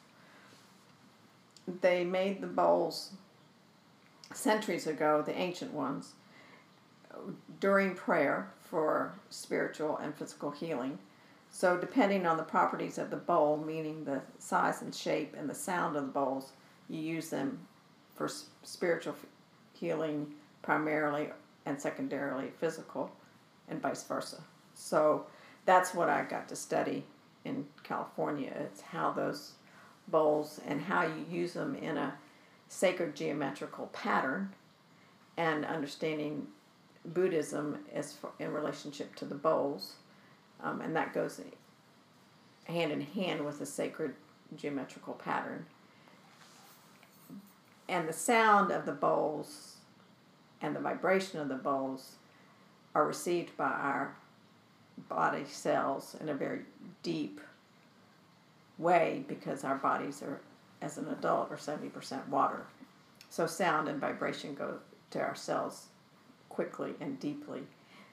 [1.81, 3.11] They made the bowls
[4.33, 6.13] centuries ago, the ancient ones,
[7.59, 10.97] during prayer for spiritual and physical healing.
[11.51, 15.55] So, depending on the properties of the bowl, meaning the size and shape and the
[15.55, 16.51] sound of the bowls,
[16.89, 17.59] you use them
[18.15, 18.29] for
[18.63, 19.15] spiritual
[19.73, 21.29] healing primarily
[21.65, 23.11] and secondarily physical,
[23.67, 24.41] and vice versa.
[24.73, 25.25] So,
[25.65, 27.03] that's what I got to study
[27.47, 28.53] in California.
[28.59, 29.53] It's how those
[30.07, 32.13] bowls and how you use them in a
[32.67, 34.53] sacred geometrical pattern
[35.37, 36.47] and understanding
[37.05, 39.93] Buddhism as for, in relationship to the bowls,
[40.61, 41.39] um, and that goes
[42.65, 44.13] hand in hand with the sacred
[44.55, 45.65] geometrical pattern.
[47.87, 49.77] And the sound of the bowls
[50.61, 52.15] and the vibration of the bowls
[52.93, 54.15] are received by our
[55.09, 56.61] body cells in a very
[57.03, 57.39] deep
[58.77, 60.41] way because our bodies are,
[60.81, 62.65] as an adult, are 70% water.
[63.29, 64.75] So sound and vibration go
[65.11, 65.87] to our cells
[66.49, 67.61] quickly and deeply.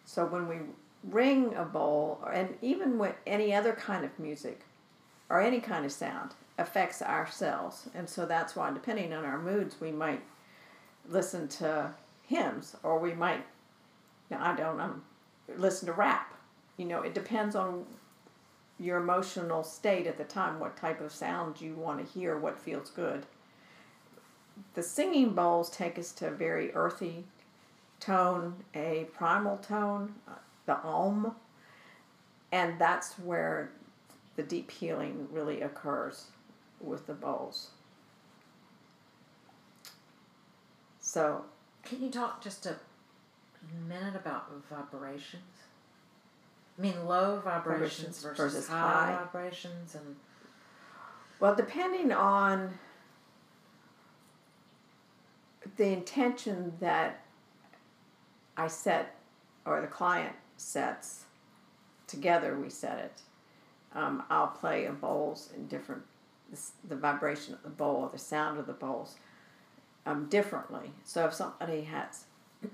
[0.05, 0.57] So when we
[1.03, 4.63] ring a bowl, and even with any other kind of music
[5.29, 7.89] or any kind of sound, affects our cells.
[7.95, 10.23] And so that's why, depending on our moods, we might
[11.09, 11.93] listen to
[12.23, 13.45] hymns or we might,
[14.31, 15.03] no, I don't, um,
[15.57, 16.34] listen to rap.
[16.77, 17.87] You know, it depends on
[18.79, 22.59] your emotional state at the time, what type of sound you want to hear, what
[22.59, 23.27] feels good.
[24.75, 27.25] The singing bowls take us to a very earthy
[28.01, 30.33] tone, a primal tone, uh,
[30.67, 31.35] the om,
[32.53, 33.71] and that's where
[34.37, 36.27] the deep healing really occurs
[36.81, 37.71] with the bowls.
[41.01, 41.45] So,
[41.83, 42.77] can you talk just a
[43.89, 45.64] minute about vibrations
[46.79, 49.17] i mean low vibrations Vibrations versus, versus high, high.
[49.25, 50.17] vibrations and
[51.45, 52.79] well, depending on
[55.77, 57.25] the intention that
[58.57, 59.17] I set
[59.67, 61.25] or the client sets,
[62.07, 63.21] together we set it.
[63.95, 66.03] Um, I'll play a bowls in different,
[66.51, 66.59] the,
[66.89, 69.17] the vibration of the bowl or the sound of the bowls
[70.07, 70.93] um, differently.
[71.05, 72.25] So if somebody has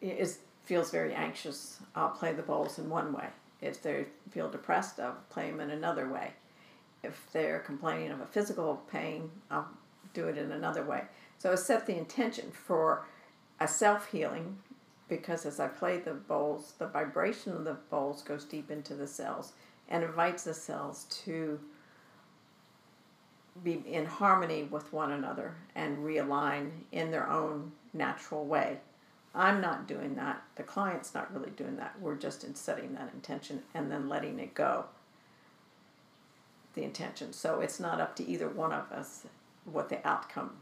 [0.00, 3.26] is feels very anxious, I'll play the bowls in one way.
[3.60, 6.32] If they feel depressed, I'll play them in another way.
[7.02, 9.68] If they're complaining of a physical pain, I'll
[10.14, 11.02] do it in another way.
[11.38, 13.06] So I set the intention for
[13.60, 14.58] a self healing
[15.08, 19.06] because as I play the bowls, the vibration of the bowls goes deep into the
[19.06, 19.52] cells
[19.88, 21.60] and invites the cells to
[23.62, 28.78] be in harmony with one another and realign in their own natural way.
[29.34, 30.42] I'm not doing that.
[30.54, 31.96] The client's not really doing that.
[32.00, 34.84] We're just in setting that intention and then letting it go.
[36.74, 37.32] The intention.
[37.32, 39.26] So it's not up to either one of us
[39.64, 40.52] what the outcome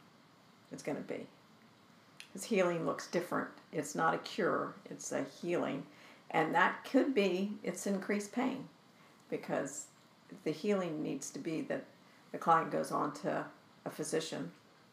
[0.72, 1.26] is going to be.
[2.32, 3.48] Because healing looks different.
[3.72, 5.84] It's not a cure, it's a healing.
[6.30, 8.68] And that could be it's increased pain
[9.28, 9.86] because
[10.44, 11.84] the healing needs to be that
[12.32, 13.44] the client goes on to
[13.84, 14.50] a physician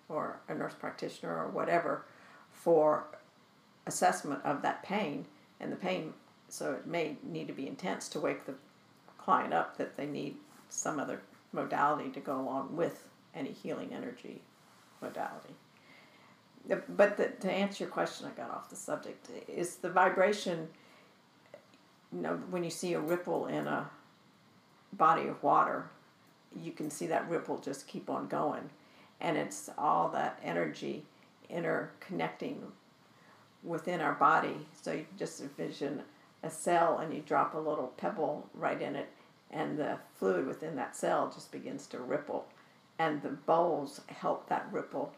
[0.09, 2.03] or a nurse practitioner or whatever
[2.51, 3.05] for
[3.87, 5.25] assessment of that pain
[5.59, 6.13] and the pain
[6.47, 8.55] so it may need to be intense to wake the
[9.17, 10.35] client up that they need
[10.69, 13.03] some other modality to go along with
[13.35, 14.41] any healing energy
[15.01, 15.53] modality.
[16.67, 20.67] But the, to answer your question i got off the subject is the vibration
[22.11, 23.89] you know when you see a ripple in a
[24.93, 25.89] body of water
[26.55, 28.69] you can see that ripple just keep on going.
[29.21, 31.05] And it's all that energy
[31.51, 32.57] interconnecting
[33.63, 34.67] within our body.
[34.81, 36.01] So you just envision
[36.43, 39.09] a cell and you drop a little pebble right in it,
[39.51, 42.45] and the fluid within that cell just begins to ripple.
[42.97, 45.13] And the bowls help that ripple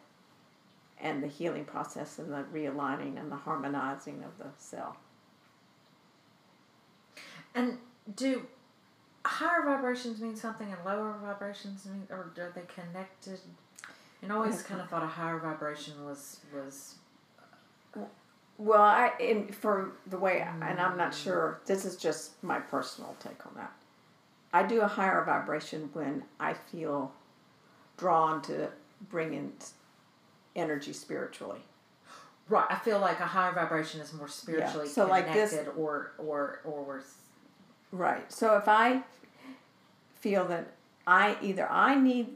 [0.99, 4.97] and the healing process and the realigning and the harmonizing of the cell.
[7.53, 7.77] And
[8.15, 8.45] do
[9.25, 13.39] higher vibrations mean something and lower vibrations mean, or are they connected?
[14.21, 16.95] And I always kind of thought a higher vibration was was
[18.61, 21.59] well, I in for the way, and I'm not sure.
[21.65, 23.73] This is just my personal take on that.
[24.53, 27.11] I do a higher vibration when I feel
[27.97, 28.69] drawn to
[29.09, 29.53] bring in
[30.55, 31.61] energy spiritually.
[32.49, 32.65] Right.
[32.69, 34.93] I feel like a higher vibration is more spiritually yeah.
[34.93, 37.15] so connected, like this, or or or worse.
[37.91, 38.31] Right.
[38.31, 39.01] So if I
[40.19, 40.73] feel that
[41.07, 42.35] I either I need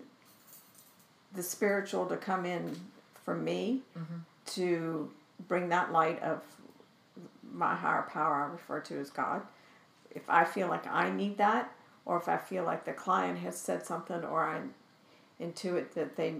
[1.35, 2.75] the spiritual to come in
[3.23, 4.15] for me mm-hmm.
[4.53, 5.11] to
[5.47, 6.41] bring that light of
[7.53, 9.41] my higher power I refer to as God.
[10.11, 11.71] If I feel like I need that,
[12.05, 14.61] or if I feel like the client has said something, or I
[15.41, 16.35] intuit that they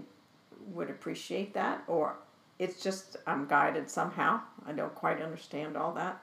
[0.72, 2.16] would appreciate that, or
[2.58, 4.40] it's just I'm guided somehow.
[4.66, 6.22] I don't quite understand all that,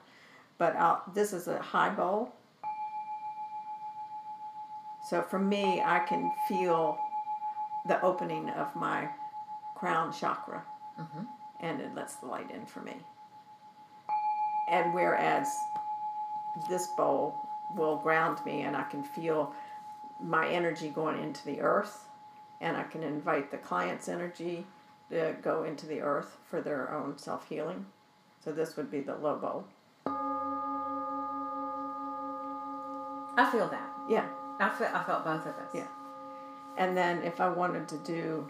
[0.58, 2.32] but I'll, this is a high bowl.
[5.10, 6.98] So for me, I can feel
[7.86, 9.08] the opening of my
[9.76, 10.64] crown chakra.
[10.98, 11.24] Mm-hmm
[11.64, 12.94] and it lets the light in for me.
[14.70, 15.48] And whereas
[16.68, 17.34] this bowl
[17.74, 19.52] will ground me and I can feel
[20.22, 22.06] my energy going into the earth
[22.60, 24.64] and I can invite the client's energy
[25.10, 27.84] to go into the earth for their own self healing.
[28.44, 29.64] So this would be the low bowl.
[33.36, 33.90] I feel that.
[34.08, 34.26] Yeah.
[34.60, 35.70] I, feel, I felt both of us.
[35.74, 35.88] Yeah.
[36.76, 38.48] And then if I wanted to do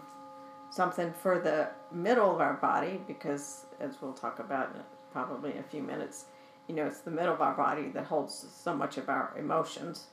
[0.69, 4.75] something for the middle of our body because, as we'll talk about
[5.11, 6.25] probably in a few minutes,
[6.67, 10.07] you know, it's the middle of our body that holds so much of our emotions.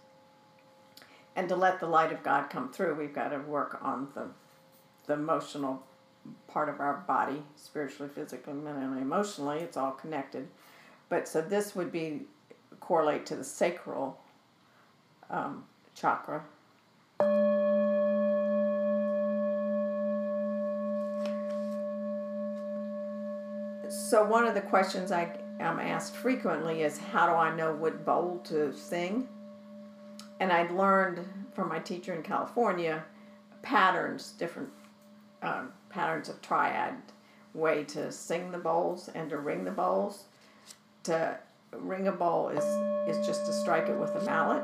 [1.35, 4.27] And to let the light of God come through, we've got to work on the,
[5.07, 5.83] the emotional
[6.47, 9.59] part of our body, spiritually, physically, mentally, emotionally.
[9.59, 10.49] It's all connected.
[11.09, 12.23] But so this would be
[12.81, 14.21] correlate to the sacral
[15.31, 16.45] um, chakra.
[24.13, 28.05] So one of the questions I am asked frequently is how do I know what
[28.05, 29.27] bowl to sing?
[30.39, 33.05] And I learned from my teacher in California
[33.63, 34.69] patterns, different
[35.41, 36.97] um, patterns of triad
[37.55, 40.25] way to sing the bowls and to ring the bowls.
[41.05, 41.39] To
[41.73, 42.65] ring a bowl is
[43.09, 44.63] is just to strike it with a mallet,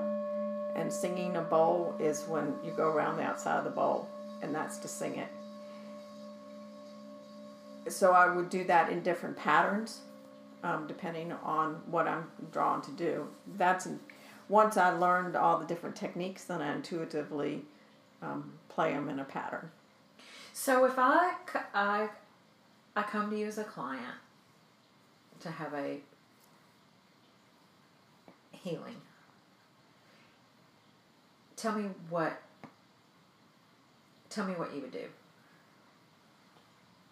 [0.76, 4.10] and singing a bowl is when you go around the outside of the bowl,
[4.42, 5.28] and that's to sing it
[7.88, 10.02] so I would do that in different patterns,
[10.62, 13.28] um, depending on what I'm drawn to do.
[13.56, 13.88] That's
[14.48, 17.62] once I learned all the different techniques, then I intuitively
[18.22, 19.70] um, play them in a pattern.
[20.52, 21.34] So if I,
[21.74, 22.08] I,
[22.96, 24.16] I come to you as a client
[25.40, 25.98] to have a
[28.52, 28.96] healing,
[31.56, 32.42] tell me what.
[34.30, 35.06] Tell me what you would do.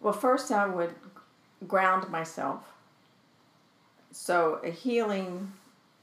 [0.01, 0.95] Well, first I would
[1.67, 2.63] ground myself
[4.11, 5.53] so a healing,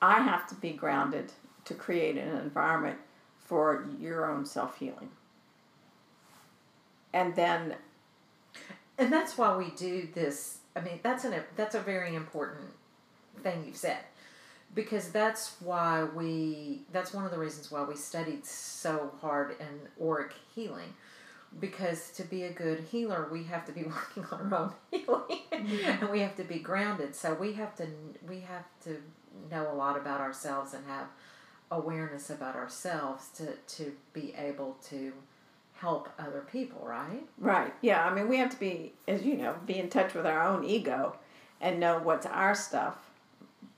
[0.01, 1.33] I have to be grounded
[1.65, 2.99] to create an environment
[3.39, 5.11] for your own self healing.
[7.13, 7.77] And then,
[8.99, 10.59] And that's why we do this.
[10.77, 12.71] I mean, that's an that's a very important
[13.43, 13.99] thing you've said,
[14.75, 16.83] because that's why we.
[16.93, 20.95] That's one of the reasons why we studied so hard in auric healing,
[21.61, 25.41] because to be a good healer, we have to be working on our own healing,
[25.53, 27.15] and we have to be grounded.
[27.15, 27.87] So we have to
[28.29, 29.01] we have to
[29.51, 31.07] know a lot about ourselves and have
[31.71, 35.13] awareness about ourselves to to be able to
[35.75, 37.27] help other people, right?
[37.37, 40.25] right, yeah, I mean, we have to be, as you know, be in touch with
[40.25, 41.17] our own ego
[41.61, 42.97] and know what's our stuff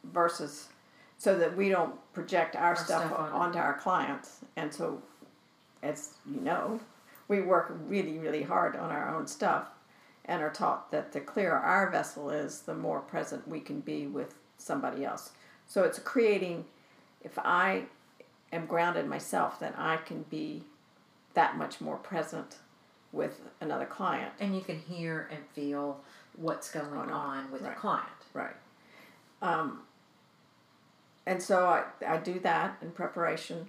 [0.05, 0.69] versus
[1.19, 3.33] so that we don't project our, Our stuff, stuff on it.
[3.33, 4.41] onto our clients.
[4.57, 5.01] And so,
[5.83, 6.79] as you know,
[7.29, 9.69] we work really, really hard on our own stuff
[10.25, 14.07] and are taught that the clearer our vessel is, the more present we can be
[14.07, 15.31] with somebody else.
[15.67, 16.65] So it's creating,
[17.23, 17.85] if I
[18.53, 20.65] am grounded myself, then I can be
[21.35, 22.57] that much more present
[23.13, 24.33] with another client.
[24.41, 26.01] and you can hear and feel
[26.37, 27.75] what's going on, on, with right.
[27.75, 28.09] the client.
[28.35, 28.57] Right.
[29.41, 29.83] Um,
[31.25, 33.69] and so I, I do that in preparation.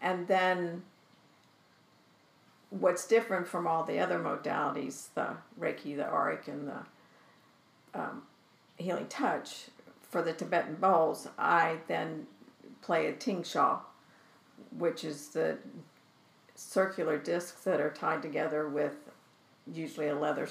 [0.00, 0.82] And then
[2.80, 5.28] what's different from all the other modalities, the
[5.60, 8.22] Reiki, the Auric, and the um,
[8.76, 9.66] Healing Touch,
[10.10, 12.26] for the Tibetan bowls, I then
[12.82, 13.78] play a Tingsha,
[14.76, 15.58] which is the
[16.54, 18.94] circular discs that are tied together with
[19.72, 20.48] usually a leather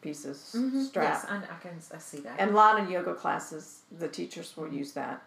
[0.00, 0.56] piece of s-
[0.88, 1.22] strap.
[1.22, 2.36] Yes, I, I can I see that.
[2.38, 5.22] And a lot of yoga classes, the teachers will use that.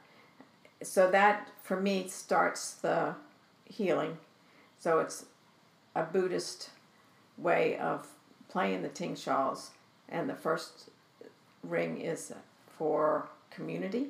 [0.83, 3.15] So that for me starts the
[3.65, 4.17] healing.
[4.77, 5.25] So it's
[5.97, 6.69] a Buddhist
[7.37, 8.07] way of
[8.49, 9.71] playing the ting shawls,
[10.07, 10.89] and the first
[11.63, 12.31] ring is
[12.77, 14.07] for community.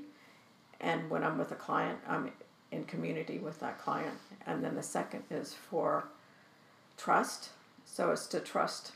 [0.82, 2.32] And when I'm with a client, I'm
[2.72, 4.18] in community with that client.
[4.46, 6.10] And then the second is for
[6.98, 7.50] trust.
[7.86, 8.92] So it's to trust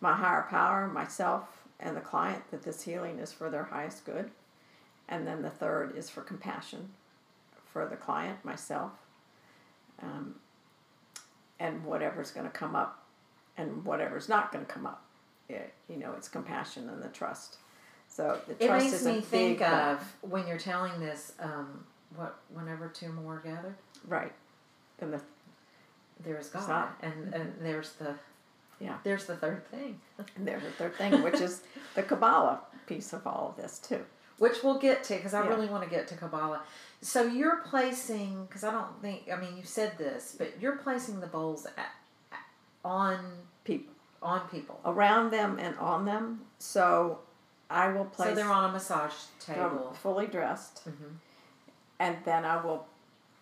[0.00, 4.30] my higher power, myself, and the client that this healing is for their highest good.
[5.08, 6.90] And then the third is for compassion
[7.72, 8.92] for the client, myself,
[10.02, 10.36] um,
[11.60, 13.04] and whatever's going to come up
[13.56, 15.02] and whatever's not going to come up.
[15.48, 17.56] It, you know, it's compassion and the trust.
[18.08, 21.32] So the it trust makes is a me think of when you're telling this.
[21.38, 21.84] Um,
[22.14, 23.74] what whenever two more are gathered,
[24.06, 24.32] right,
[25.00, 25.20] and the
[26.24, 28.14] there's God, and and there's the
[28.80, 28.98] Yeah.
[29.02, 30.00] there's the third thing,
[30.36, 31.62] and there's a third thing, which is
[31.94, 34.04] the Kabbalah piece of all of this too.
[34.38, 35.48] Which we'll get to because I Yeah.
[35.50, 36.62] really want to get to Kabbalah.
[37.00, 41.20] So you're placing because I don't think I mean you said this, but you're placing
[41.20, 41.92] the bowls at,
[42.84, 43.18] on
[43.64, 44.80] People on people.
[44.84, 46.40] around them and on them.
[46.58, 47.20] So
[47.70, 48.30] I will place.
[48.30, 49.94] So they're on a massage table.
[50.02, 51.14] fully dressed, hmm
[51.98, 52.86] and then I will,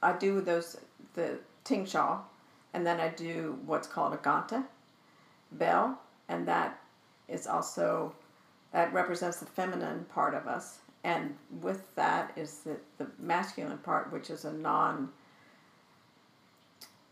[0.02, 0.76] I do those
[1.14, 2.20] the tingsha,
[2.72, 4.64] and then I do what's called a ganta
[5.50, 6.78] bell, and that
[7.28, 8.14] is also
[8.72, 14.12] that represents the feminine part of us, and with that is the the masculine part,
[14.12, 15.10] which is a non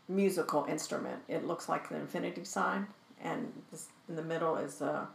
[0.09, 1.21] musical instrument.
[1.29, 2.87] It looks like the infinity sign,
[3.23, 5.07] and this, in the middle is a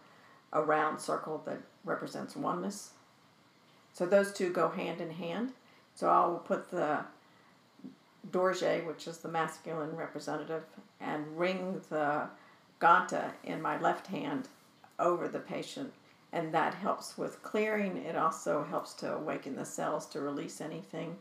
[0.52, 2.92] a round circle that represents oneness.
[3.92, 5.52] So those two go hand in hand.
[5.94, 7.00] So I'll put the
[8.30, 10.62] dorje, which is the masculine representative,
[11.00, 12.28] and ring the
[12.80, 14.48] ganta in my left hand
[14.98, 15.92] over the patient.
[16.32, 17.96] And that helps with clearing.
[17.96, 21.16] It also helps to awaken the cells to release anything.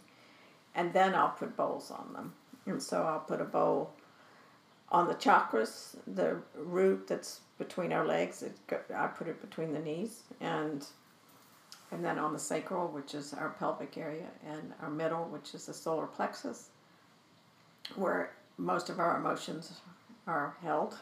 [0.75, 2.33] And then I'll put bowls on them.
[2.65, 3.93] And so I'll put a bowl
[4.89, 8.43] on the chakras, the root that's between our legs.
[8.43, 8.55] It
[8.93, 10.85] I put it between the knees, and
[11.91, 15.65] and then on the sacral, which is our pelvic area, and our middle, which is
[15.65, 16.69] the solar plexus,
[17.95, 19.81] where most of our emotions
[20.25, 20.97] are held.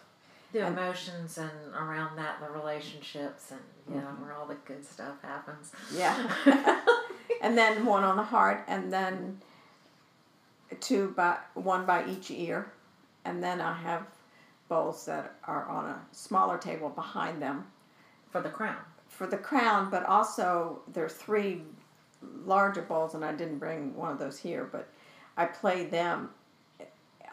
[0.52, 4.24] The emotions and around that, the relationships, and you know mm-hmm.
[4.24, 5.72] where all the good stuff happens.
[5.94, 6.30] Yeah.
[7.42, 9.42] and then one on the heart, and then
[10.80, 12.72] two by one by each ear,
[13.26, 14.08] and then I have
[14.68, 17.66] bowls that are on a smaller table behind them
[18.32, 18.78] For the crown.
[19.08, 21.62] for the crown, but also there are three
[22.46, 24.88] larger bowls, and I didn't bring one of those here, but
[25.38, 26.30] I play them.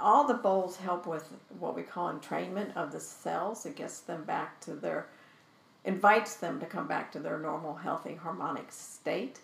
[0.03, 3.65] All the bowls help with what we call entrainment of the cells.
[3.65, 5.07] It gets them back to their,
[5.85, 9.39] invites them to come back to their normal, healthy, harmonic state.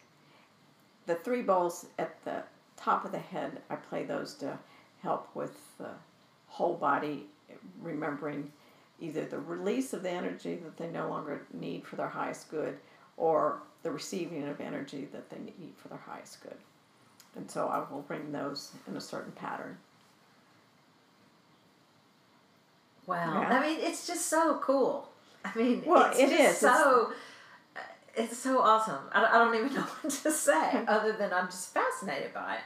[1.07, 2.43] The three bowls at the
[2.77, 4.59] top of the head, I play those to
[5.01, 5.91] help with the
[6.49, 7.27] whole body,
[7.81, 8.51] remembering
[8.99, 12.79] either the release of the energy that they no longer need for their highest good
[13.17, 16.59] or the receiving of energy that they need for their highest good.
[17.37, 19.79] And so I will bring those in a certain pattern.
[23.09, 23.41] Wow.
[23.41, 23.59] Yeah.
[23.59, 25.09] I mean, it's just so cool.
[25.45, 26.33] I mean, Well, it's it is.
[26.41, 27.11] It's- so.
[27.75, 27.81] Uh,
[28.15, 28.99] it's so awesome.
[29.13, 32.61] I, I don't even know what to say other than I'm just fascinated by it.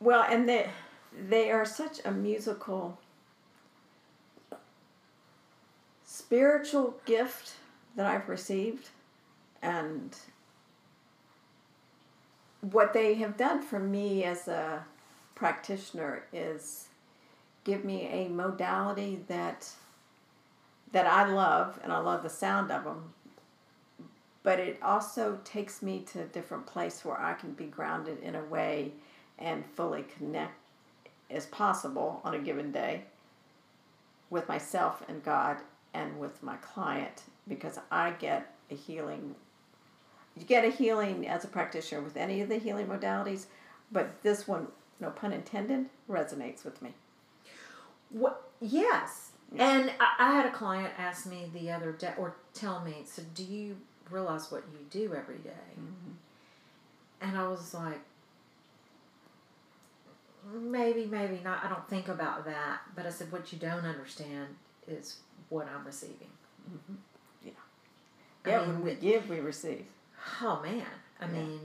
[0.00, 0.68] Well, and they
[1.28, 2.98] they are such a musical
[6.04, 7.54] spiritual gift
[7.96, 8.90] that I've received
[9.62, 10.14] and
[12.60, 14.84] what they have done for me as a
[15.34, 16.85] practitioner is
[17.66, 19.68] give me a modality that
[20.92, 23.12] that I love and I love the sound of them
[24.44, 28.36] but it also takes me to a different place where I can be grounded in
[28.36, 28.92] a way
[29.40, 30.54] and fully connect
[31.28, 33.02] as possible on a given day
[34.30, 35.56] with myself and God
[35.94, 39.34] and with my client because I get a healing.
[40.36, 43.46] You get a healing as a practitioner with any of the healing modalities,
[43.90, 44.68] but this one,
[45.00, 46.94] no pun intended, resonates with me.
[48.10, 48.42] What?
[48.60, 49.30] Yes.
[49.58, 53.22] And I, I had a client ask me the other day, or tell me, so
[53.34, 53.76] do you
[54.10, 55.50] realize what you do every day?
[55.78, 56.12] Mm-hmm.
[57.20, 58.00] And I was like,
[60.54, 61.64] maybe, maybe not.
[61.64, 62.80] I don't think about that.
[62.94, 64.48] But I said, what you don't understand
[64.88, 65.16] is
[65.48, 66.30] what I'm receiving.
[66.70, 66.94] Mm-hmm.
[67.44, 67.52] Yeah.
[68.44, 69.84] I Yeah, mean, when we give, we receive.
[70.42, 70.82] Oh man,
[71.20, 71.32] I Yeah.
[71.32, 71.60] mean,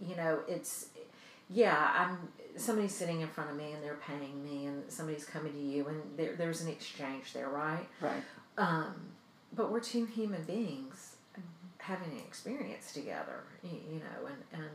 [0.00, 0.86] you know, it's
[1.50, 1.90] yeah.
[1.96, 5.58] I'm somebody's sitting in front of me and they're paying me, and somebody's coming to
[5.58, 7.86] you, and there, there's an exchange there, right?
[8.00, 8.22] Right.
[8.58, 8.94] Um,
[9.54, 11.16] but we're two human beings
[11.78, 14.70] having an experience together, you, you know, and and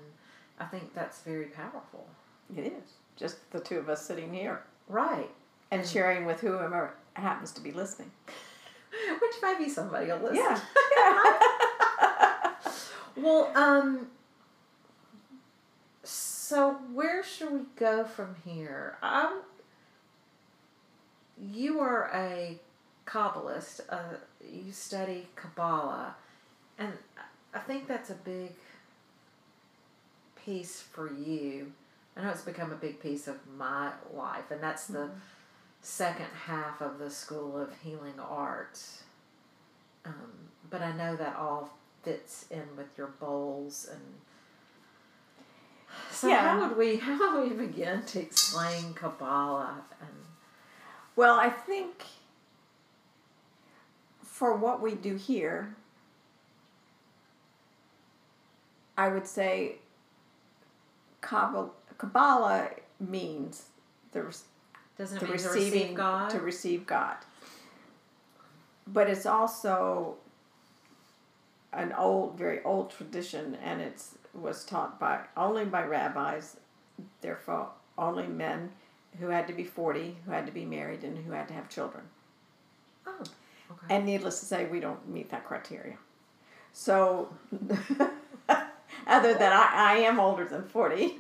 [0.60, 2.08] I think that's very powerful,
[2.56, 2.94] It is.
[3.16, 5.30] Just the two of us sitting here right?
[5.72, 8.12] and sharing with whoever happens to be listening.
[9.22, 10.38] Which might maybe somebody will listen.
[10.38, 10.60] Yeah.
[13.18, 14.08] Well, um,
[16.48, 18.98] so where should we go from here?
[19.02, 19.42] Um,
[21.38, 22.58] you are a
[23.06, 23.82] Kabbalist.
[23.90, 24.16] Uh,
[24.50, 26.16] you study Kabbalah,
[26.80, 26.94] and
[27.54, 28.54] I think that's a big
[30.46, 31.74] piece for you.
[32.16, 35.10] I know it's become a big piece of my life, and that's the
[35.82, 39.04] second half of the School of Healing Arts.
[40.06, 41.72] Um, but I know that all
[42.04, 44.02] fits in with your bowls and.
[46.12, 46.60] So Yeah.
[46.60, 50.10] how would we how would we begin to explain Kabbalah and
[51.16, 52.04] Well, I think
[54.24, 55.76] for what we do here,
[58.98, 59.76] I would say
[61.22, 62.70] Kabbalah
[63.00, 63.66] means
[64.12, 64.36] the,
[64.98, 66.30] doesn't the mean to receiving receive God?
[66.32, 67.18] to receive God.
[68.88, 70.16] But it's also
[71.74, 76.58] an old, very old tradition, and it's was taught by only by rabbis,
[77.22, 78.72] therefore only men
[79.20, 81.70] who had to be forty, who had to be married, and who had to have
[81.70, 82.04] children.
[83.08, 83.88] oh, okay.
[83.96, 85.98] And needless to say, we don't meet that criteria.
[86.74, 87.30] So,
[89.08, 91.16] other than I, I am older than 40.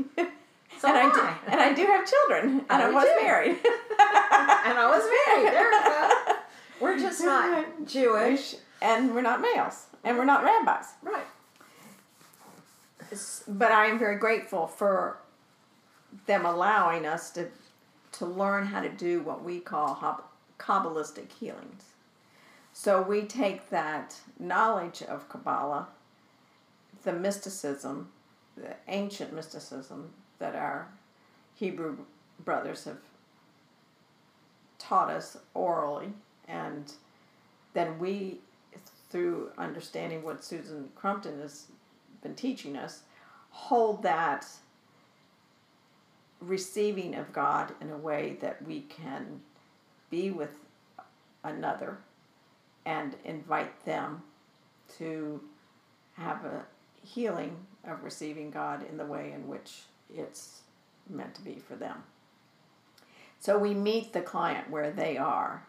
[0.80, 2.66] So and, I do, and I do have children.
[2.70, 3.24] And I I was do.
[3.24, 3.52] married.
[3.52, 5.54] and I was married.
[5.54, 6.36] There we go.
[6.80, 9.88] We're just not Jewish, And we're not males.
[10.03, 10.88] And we're not rabbis.
[11.03, 11.25] right?
[13.47, 15.17] But I am very grateful for
[16.25, 17.47] them allowing us to,
[18.13, 20.25] to learn how to do what we call
[20.59, 21.84] Kabbalistic healings.
[22.73, 25.88] So we take that knowledge of Kabbalah,
[27.03, 28.09] the mysticism,
[28.55, 30.88] the ancient mysticism that our
[31.55, 31.97] Hebrew
[32.43, 32.99] brothers have
[34.78, 36.09] taught us orally,
[36.47, 36.91] and
[37.73, 38.39] then we,
[39.10, 41.68] through understanding what Susan Crumpton has
[42.22, 43.03] been teaching us,
[43.49, 44.45] hold that
[46.39, 49.41] receiving of God in a way that we can
[50.10, 50.55] be with
[51.43, 51.97] another
[52.86, 54.22] and invite them
[54.97, 55.41] to
[56.14, 56.66] have a
[57.03, 57.55] healing
[57.86, 59.84] of receiving God in the way in which
[60.14, 60.62] it's
[61.10, 62.03] meant to be for them.
[63.39, 65.66] So we meet the client where they are,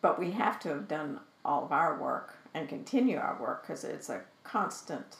[0.00, 3.84] but we have to have done all of our work and continue our work because
[3.84, 5.16] it's a constant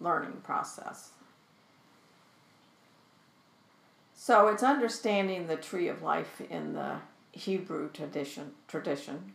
[0.00, 1.10] learning process.
[4.14, 6.96] So it's understanding the tree of life in the
[7.32, 9.32] Hebrew tradition tradition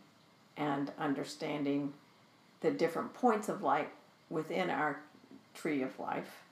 [0.56, 1.92] and understanding
[2.60, 3.90] the different points of light
[4.30, 5.00] within our
[5.54, 6.44] tree of life.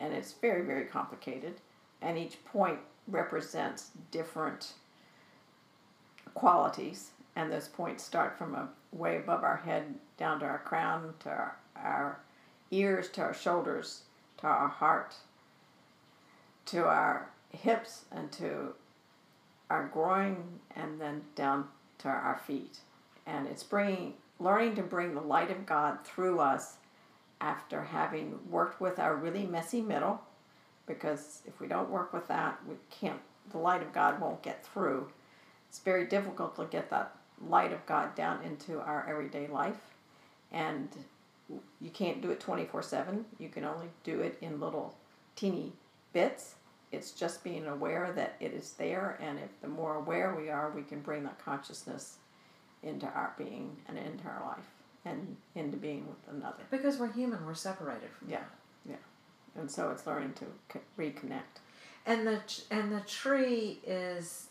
[0.00, 1.54] And it's very, very complicated.
[2.00, 2.78] And each point
[3.08, 4.74] represents different
[6.34, 7.10] qualities.
[7.34, 11.28] And those points start from a way above our head, down to our crown, to
[11.28, 12.20] our, our
[12.70, 14.02] ears, to our shoulders,
[14.38, 15.14] to our heart,
[16.66, 18.74] to our hips, and to
[19.70, 20.36] our groin,
[20.74, 21.66] and then down
[21.98, 22.78] to our feet.
[23.26, 26.76] And it's bringing, learning to bring the light of God through us
[27.40, 30.20] after having worked with our really messy middle,
[30.86, 33.20] because if we don't work with that, we can't,
[33.50, 35.08] the light of God won't get through.
[35.68, 37.14] It's very difficult to get that
[37.46, 39.94] light of God down into our everyday life.
[40.52, 40.88] And
[41.80, 43.24] you can't do it 24 7.
[43.38, 44.94] You can only do it in little
[45.36, 45.72] teeny
[46.12, 46.54] bits.
[46.90, 49.18] It's just being aware that it is there.
[49.22, 52.16] And if the more aware we are, we can bring that consciousness
[52.82, 54.66] into our being and into our life
[55.04, 56.62] and into being with another.
[56.70, 58.44] Because we're human, we're separated from Yeah,
[58.88, 58.96] yeah.
[59.56, 61.60] And so it's learning to reconnect.
[62.06, 64.47] And the and the tree is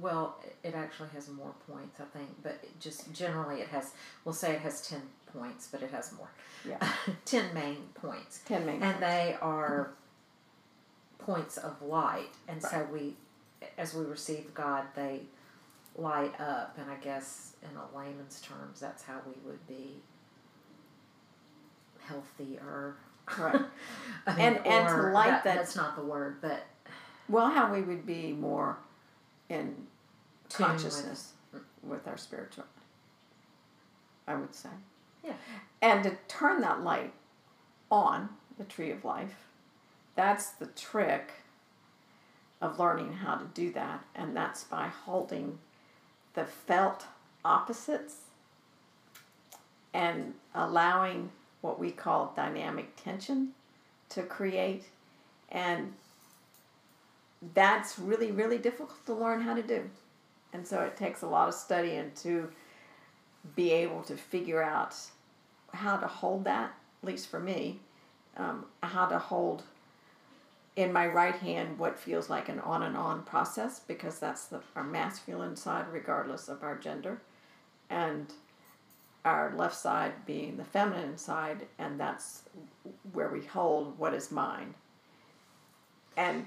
[0.00, 3.92] well, it actually has more points, I think, but just generally it has.
[4.24, 6.28] We'll say it has ten points, but it has more.
[6.68, 6.86] Yeah.
[7.24, 9.00] ten main points, Ten main and points.
[9.00, 9.90] they are
[11.18, 13.14] points of light, and so we,
[13.78, 15.20] as we receive God, they
[15.96, 20.02] light up, and I guess in a layman's terms, that's how we would be
[22.06, 22.96] healthier.
[23.38, 23.60] Right.
[24.26, 26.64] I mean, And- and to light that- that's not the word, but
[27.28, 28.76] Well, how we would be more
[29.48, 29.76] in Tune
[30.48, 31.32] with- consciousness
[31.82, 32.64] with, our spiritual,
[34.26, 34.70] I would say.
[35.22, 35.34] Yeah.
[35.80, 37.12] And to turn that light
[37.90, 39.46] on, the tree of life,
[40.14, 41.32] that's the trick
[42.60, 44.04] of learning how to do that.
[44.14, 45.58] And that's by holding
[46.34, 47.06] the felt
[47.44, 48.16] opposites
[49.92, 51.30] and allowing
[51.60, 53.52] what we call dynamic tension
[54.10, 54.84] to create.
[55.48, 55.94] And
[57.52, 59.90] that's really, really difficult to learn how to do.
[60.52, 62.48] And so it takes a lot of study and to
[63.56, 64.96] be able to figure out
[65.72, 66.72] how to hold that,
[67.02, 67.80] at least for me,
[68.36, 69.64] um, how to hold
[70.76, 74.60] in my right hand what feels like an on and on process because that's the,
[74.74, 77.20] our masculine side, regardless of our gender,
[77.90, 78.32] and
[79.24, 82.42] our left side being the feminine side, and that's
[83.12, 84.74] where we hold what is mine
[86.16, 86.46] and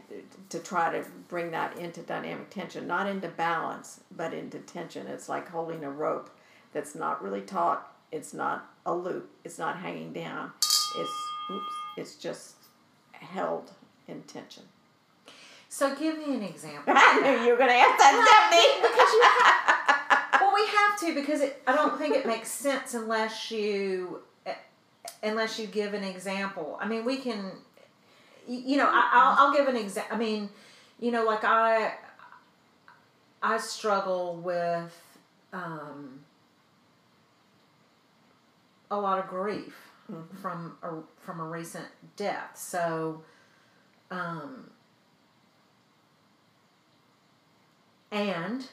[0.49, 5.07] to try to bring that into dynamic tension, not into balance, but into tension.
[5.07, 6.30] It's like holding a rope
[6.74, 7.93] that's not really taut.
[8.11, 9.30] It's not a loop.
[9.43, 10.51] It's not hanging down.
[10.95, 11.11] It's
[11.51, 11.76] oops.
[11.97, 12.55] It's just
[13.11, 13.72] held
[14.07, 14.63] in tension.
[15.68, 16.93] so give me an example.
[16.95, 18.13] I knew you were going to ask that,
[20.30, 20.39] Stephanie.
[20.41, 24.22] well, we have to because it, I don't think it makes sense unless you
[25.24, 26.78] unless you give an example.
[26.82, 27.51] I mean, we can,
[28.47, 30.15] you know, I, I'll, I'll give an example.
[30.15, 30.49] I mean,
[30.99, 31.93] you know, like I
[33.41, 35.17] I struggle with
[35.53, 36.21] um,
[38.89, 39.75] a lot of grief
[40.41, 42.57] from a from a recent death.
[42.57, 43.23] So.
[44.09, 44.71] Um,
[48.11, 48.65] and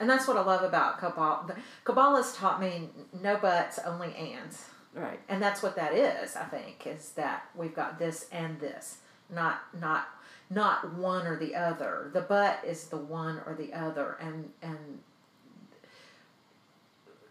[0.00, 1.56] and that's what I love about Kabbalah.
[1.84, 2.88] Kabbalah's taught me
[3.22, 4.66] no buts, only ands.
[4.94, 5.18] Right.
[5.28, 8.98] And that's what that is, I think, is that we've got this and this.
[9.28, 10.08] Not not
[10.50, 12.10] not one or the other.
[12.12, 15.00] The but is the one or the other and and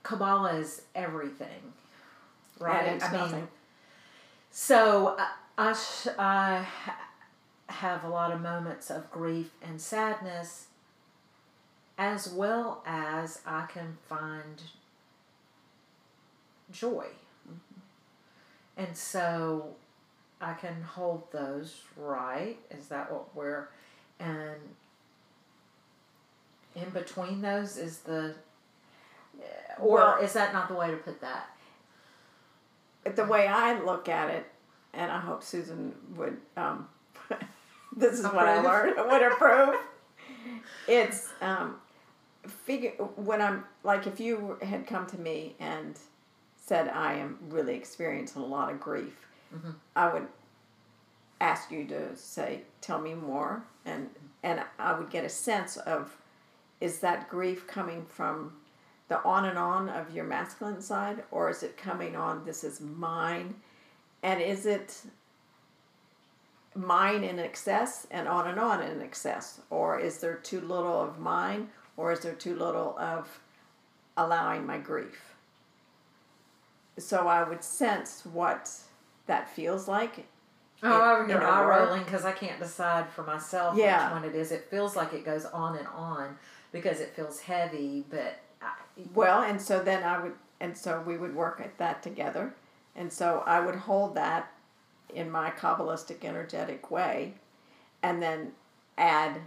[0.04, 1.74] Kabbalah is everything.
[2.60, 2.88] Right?
[2.88, 3.48] It's I mean, nothing.
[4.52, 6.68] so I, I, sh- I
[7.68, 10.68] have a lot of moments of grief and sadness,
[11.98, 14.62] as well as I can find
[16.72, 17.08] joy.
[18.78, 19.76] And so
[20.42, 22.58] I can hold those right.
[22.72, 23.68] Is that what we're.
[24.20, 24.60] And
[26.76, 28.36] in between those is the.
[29.80, 31.50] Or Well- is that not the way to put that?
[33.16, 34.46] the way I look at it,
[34.94, 36.38] and I hope Susan would.
[36.56, 36.88] Um,
[37.96, 38.96] this is what I learned.
[38.96, 39.76] Would approve.
[40.88, 41.76] It's um,
[42.48, 45.98] figure when I'm like if you had come to me and
[46.66, 49.76] said I am really experiencing a lot of grief, Mhm.
[49.96, 50.28] I would
[51.42, 54.10] ask you to say, "Tell me more," and
[54.42, 56.18] and I would get a sense of
[56.82, 58.62] is that grief coming from
[59.08, 62.80] the on and on of your masculine side, or is it coming on this is
[62.82, 63.62] mine,
[64.22, 65.04] and is it
[66.76, 71.20] mine in excess and on and on in excess, or is there too little of
[71.20, 73.40] mine, or is there too little of
[74.18, 75.33] allowing my grief?
[76.98, 78.70] So I would sense what
[79.26, 80.26] that feels like.
[80.84, 84.14] Oh, in- over here in eye rolling because I can't decide for myself Yeah.
[84.14, 84.52] which one it is.
[84.52, 86.38] It feels like it goes on and on
[86.72, 88.74] because it feels heavy, but I,
[89.14, 92.54] Well, and so then I would, and so we would work at that together.
[92.96, 94.52] And so I would hold that
[95.10, 97.36] in my Kabbalistic energetic way
[98.04, 98.52] and then
[98.98, 99.42] add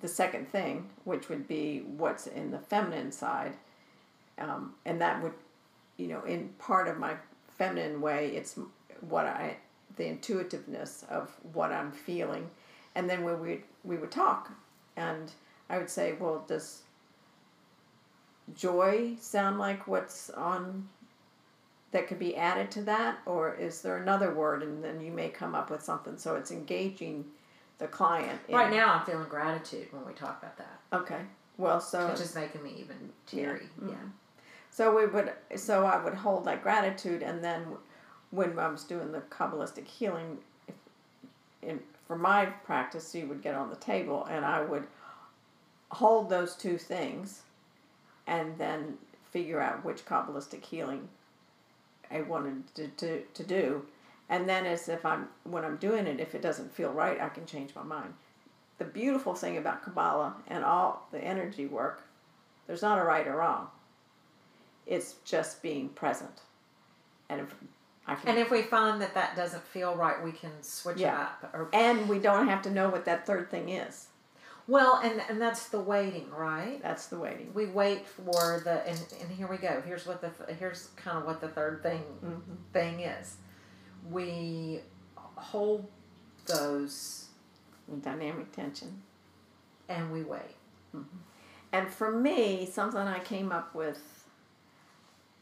[0.00, 3.52] the second thing, which would be what's in the feminine side.
[4.38, 5.34] Um, and that would,
[6.02, 7.14] you know, in part of my
[7.56, 8.58] feminine way, it's
[9.08, 9.56] what I,
[9.96, 12.50] the intuitiveness of what I'm feeling.
[12.96, 14.50] And then when we we would talk,
[14.96, 15.30] and
[15.70, 16.82] I would say, well, does
[18.56, 20.88] joy sound like what's on
[21.92, 25.28] that could be added to that or is there another word and then you may
[25.28, 27.24] come up with something so it's engaging
[27.78, 31.20] the client Right now, I'm feeling gratitude when we talk about that, okay
[31.56, 32.96] well so which is making me even
[33.26, 33.68] teary.
[33.80, 33.86] Yeah.
[33.86, 33.90] Mm.
[33.90, 33.96] Yeah.
[34.72, 37.64] So we would so i would hold that gratitude and then
[38.30, 40.74] when i was doing the kabbalistic healing if,
[41.62, 44.86] in, for my practice you would get on the table and i would
[45.92, 47.42] hold those two things
[48.26, 48.94] and then
[49.30, 51.06] figure out which kabbalistic healing
[52.10, 53.84] i wanted to, to, to do.
[54.28, 57.28] And then as if i'm when i'm doing it if it doesn't feel right i
[57.28, 58.14] can change my mind.
[58.78, 62.02] The beautiful thing about kabbalah and all the energy work
[62.66, 63.68] there's not a right or wrong
[64.86, 66.40] it's just being present
[67.28, 67.54] and if
[68.06, 71.14] i can And if we find that that doesn't feel right, we can switch Yeah.
[71.14, 71.50] it up.
[71.54, 74.08] Or, and we don't have to know what that third thing is
[74.68, 76.80] well, and and that's the waiting, right?
[76.82, 79.82] that's the waiting We wait for the and, and here we go.
[79.84, 82.40] Here's what the here's kind of what the third thing Mhm.
[82.72, 83.36] thing is.
[84.08, 84.80] We
[85.16, 85.88] hold
[86.46, 87.26] those
[88.02, 89.02] dynamic tension
[89.88, 90.54] and we wait.
[91.72, 94.21] And for me, something I came up with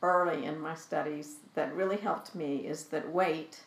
[0.02, 3.60] early in my studies that really helped me is that wait,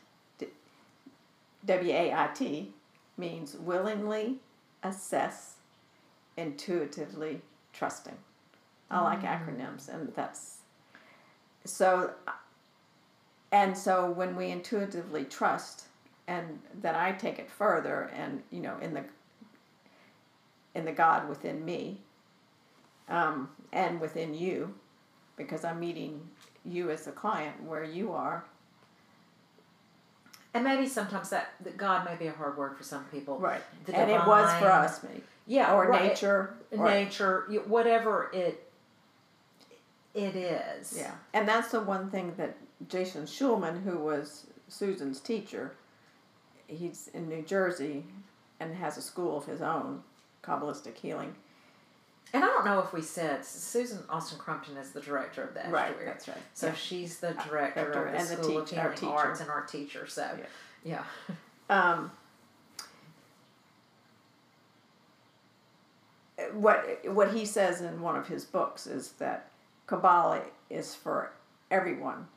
[1.65, 2.73] W A I T,
[3.17, 4.37] means willingly
[4.83, 5.55] assess,
[6.35, 8.17] intuitively trusting.
[8.91, 10.57] I like acronyms, and that's
[11.65, 12.11] so.
[13.51, 15.83] And so when we intuitively trust,
[16.27, 19.03] and then I take it further, and you know, in the
[20.75, 21.99] in the God within me,
[23.07, 24.73] um, and within you,
[25.37, 26.21] because I'm meeting
[26.65, 28.45] you as a client where you are.
[30.53, 33.39] And maybe sometimes that, that God may be a hard word for some people.
[33.39, 33.61] Right.
[33.85, 35.21] The and it was for us, me.
[35.47, 35.73] Yeah.
[35.73, 36.09] Or right.
[36.09, 36.55] nature.
[36.71, 38.69] or- nature, whatever it
[40.13, 40.93] it is.
[40.95, 41.11] Yeah.
[41.33, 42.55] And that's the one thing that
[42.87, 45.73] Jason Shulman, who was Susan's teacher,
[46.67, 48.05] he's in New Jersey
[48.59, 50.03] and has a school of his own,
[50.43, 51.35] Kabbalistic healing.
[52.33, 55.63] And I don't know if we said Susan Austin Crumpton is the director of the
[55.65, 56.05] estuary.
[56.05, 56.37] That's right.
[56.55, 56.73] So Yeah.
[56.73, 59.11] she's the director director of the and the School of teach- Healing teacher.
[59.11, 60.07] Arts and our teacher.
[60.07, 60.39] So,
[60.83, 61.03] Yeah.
[61.29, 61.35] yeah.
[61.69, 62.11] um,
[66.53, 69.51] what what he says in one of his books is that
[69.87, 71.31] Kabbalah is for
[71.69, 72.27] everyone.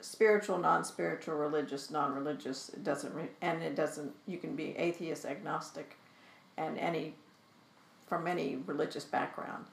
[0.00, 2.68] Spiritual, non-spiritual, religious, non-religious.
[2.68, 4.14] It doesn't, re- and it doesn't.
[4.26, 5.96] You can be atheist, agnostic,
[6.56, 7.16] and any
[8.08, 9.66] from any religious background.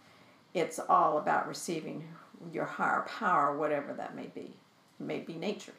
[0.54, 2.06] It's all about receiving
[2.52, 4.54] your higher power, whatever that may be.
[5.00, 5.74] It may be nature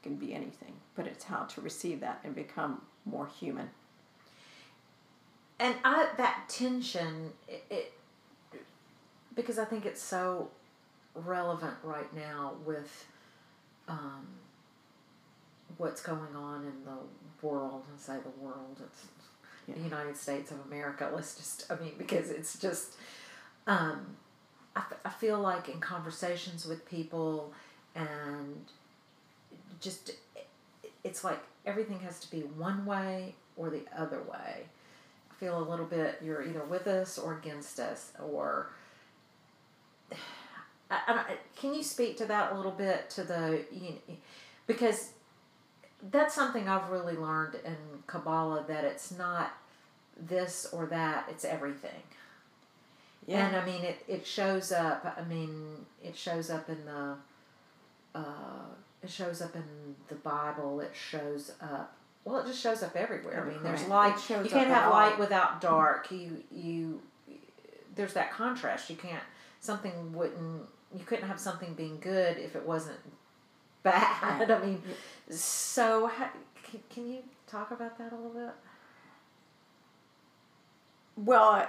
[0.00, 3.70] it can be anything, but it's how to receive that and become more human.
[5.58, 7.92] And I that tension it, it
[9.34, 10.48] because I think it's so
[11.14, 13.06] relevant right now with
[13.88, 14.26] um,
[15.76, 19.02] what's going on in the world and say the world it's
[19.72, 21.10] the United States of America.
[21.14, 22.96] Let's just I mean because it's just
[23.66, 24.16] um,
[24.74, 27.52] I, f- I feel like in conversations with people
[27.94, 28.64] and
[29.80, 30.12] just
[31.04, 34.64] it's like everything has to be one way or the other way.
[35.30, 38.70] I feel a little bit you're either with us or against us or
[40.90, 44.16] I, I, can you speak to that a little bit to the you know,
[44.66, 45.10] because
[46.10, 47.76] that's something I've really learned in
[48.06, 49.52] Kabbalah that it's not
[50.18, 52.02] this or that it's everything.
[53.26, 53.46] Yeah.
[53.46, 57.14] and I mean it, it shows up I mean it shows up in the
[58.14, 58.64] uh,
[59.02, 61.94] it shows up in the Bible it shows up
[62.24, 63.44] well it just shows up everywhere.
[63.46, 66.10] I mean there's light you can't have light without dark.
[66.10, 67.02] You you
[67.94, 68.88] there's that contrast.
[68.90, 69.22] You can't
[69.60, 70.62] something wouldn't
[70.96, 72.98] you couldn't have something being good if it wasn't
[73.82, 74.82] bad I mean
[75.30, 76.28] so how,
[76.62, 78.54] can, can you talk about that a little bit
[81.16, 81.68] Well,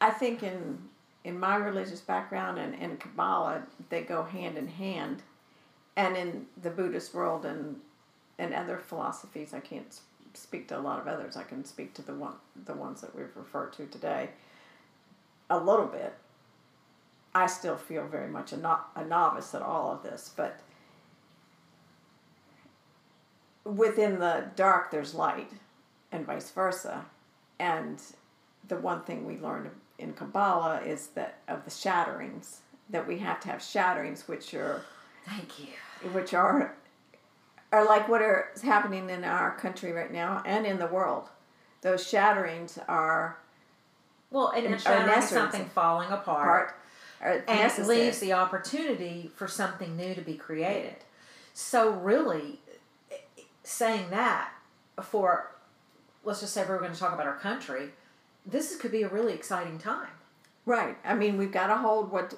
[0.00, 0.78] I, think in
[1.24, 5.22] in my religious background and in Kabbalah, they go hand in hand,
[5.96, 7.76] and in the Buddhist world and
[8.38, 10.00] and other philosophies, I can't
[10.34, 11.36] speak to a lot of others.
[11.36, 12.34] I can speak to the one
[12.64, 14.30] the ones that we've referred to today.
[15.50, 16.14] a little bit.
[17.34, 20.60] I still feel very much a, no, a novice at all of this, but
[23.64, 25.50] within the dark there's light,
[26.12, 27.04] and vice versa.
[27.58, 28.00] And
[28.68, 32.56] the one thing we learned in Kabbalah is that of the shatterings
[32.88, 34.82] that we have to have shatterings, which are
[35.26, 36.10] Thank you.
[36.10, 36.74] which are
[37.72, 41.28] are like what is happening in our country right now and in the world.
[41.82, 43.38] Those shatterings are
[44.30, 45.40] Well, and Are it's shattering necessary.
[45.42, 46.76] something falling apart, part
[47.20, 47.98] are and it necessary.
[47.98, 50.96] leaves the opportunity for something new to be created.
[51.54, 52.60] So really,
[53.70, 54.50] saying that
[55.02, 55.50] for
[56.24, 57.90] let's just say we're going to talk about our country,
[58.44, 60.08] this could be a really exciting time.
[60.66, 60.96] Right.
[61.04, 62.34] I mean, we've got to hold what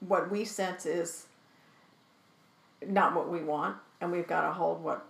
[0.00, 1.26] what we sense is
[2.86, 5.06] not what we want, and we've got to hold what,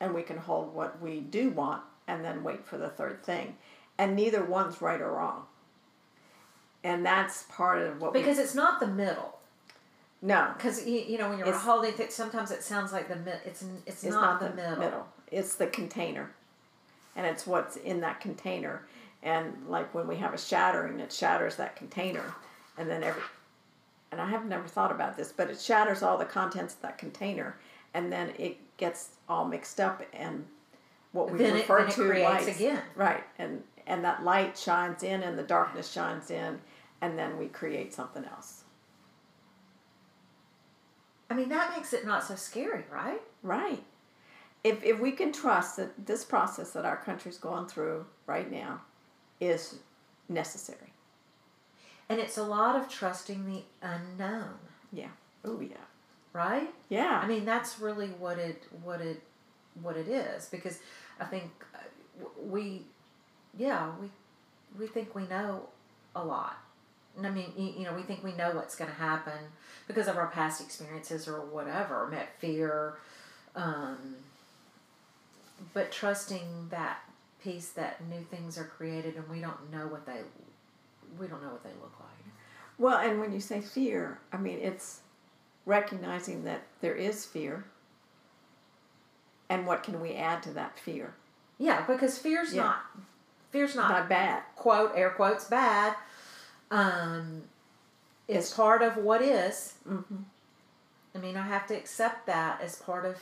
[0.00, 3.56] and we can hold what we do want, and then wait for the third thing,
[3.98, 5.44] and neither one's right or wrong.
[6.82, 9.38] And that's part of what Because it's not the middle.
[10.22, 13.16] no, Because you, you know when you're holding things, sometimes it sounds like the
[13.46, 15.06] it's it's, it's not, the, middle.
[15.30, 16.30] It's the container,
[17.16, 18.86] and it's what's in that container.
[19.22, 22.34] And like when we have a shattering, it shatters that container,
[22.78, 23.22] and then every.
[24.12, 26.98] And I have never thought about this, but it shatters all the contents of that
[26.98, 27.56] container,
[27.94, 30.44] and then it gets all mixed up, and
[31.12, 32.82] what we Then it- refer it to creates lights- again.
[32.96, 33.24] right?
[33.38, 36.60] And and that light shines in, and the darkness shines in,
[37.00, 38.62] and then we create something else,
[41.28, 43.20] I mean that makes it not so scary, right?
[43.42, 43.82] right?
[44.62, 48.82] If if we can trust that this process that our country's going through right now
[49.40, 49.76] is
[50.28, 50.92] necessary.
[52.08, 54.58] And it's a lot of trusting the unknown,
[54.92, 55.08] Yeah.
[55.44, 55.76] Oh yeah.
[56.32, 56.70] right?
[56.88, 57.20] Yeah.
[57.22, 59.22] I mean that's really what it what it
[59.82, 60.80] what it is because
[61.20, 61.78] I think uh,
[62.44, 62.82] we
[63.56, 64.10] yeah we
[64.78, 65.68] we think we know
[66.14, 66.58] a lot.
[67.22, 69.38] I mean you, you know we think we know what's going to happen
[69.86, 72.94] because of our past experiences or whatever, met fear,
[73.56, 74.16] um,
[75.74, 76.98] but trusting that
[77.42, 80.20] piece that new things are created and we don't know what they
[81.18, 82.32] we don't know what they look like.
[82.78, 85.00] well, and when you say fear, I mean it's
[85.66, 87.64] recognizing that there is fear.
[89.48, 91.14] And what can we add to that fear?
[91.58, 92.62] Yeah, because fear's Yeah.
[92.62, 92.80] not
[93.50, 94.42] fear's not Not bad.
[94.54, 95.96] quote air quotes bad
[96.70, 97.42] um
[98.28, 100.18] it's It's- part of what is Mm-hmm.
[101.16, 103.16] i mean i have to accept that as part of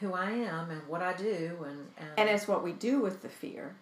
[0.00, 3.22] who i am and what i do and and, And it's what we do with
[3.22, 3.74] the fear,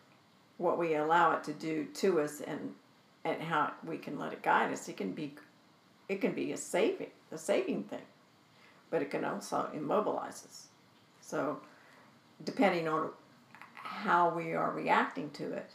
[0.58, 2.74] what we allow it to do to us, and
[3.24, 4.88] and how we can let it guide us.
[4.88, 5.34] It can be,
[6.08, 8.06] it can be a saving, a saving thing,
[8.90, 10.66] but it can also immobilize us.
[11.22, 11.60] So,
[12.44, 13.10] depending on
[13.74, 15.70] how we are reacting to it,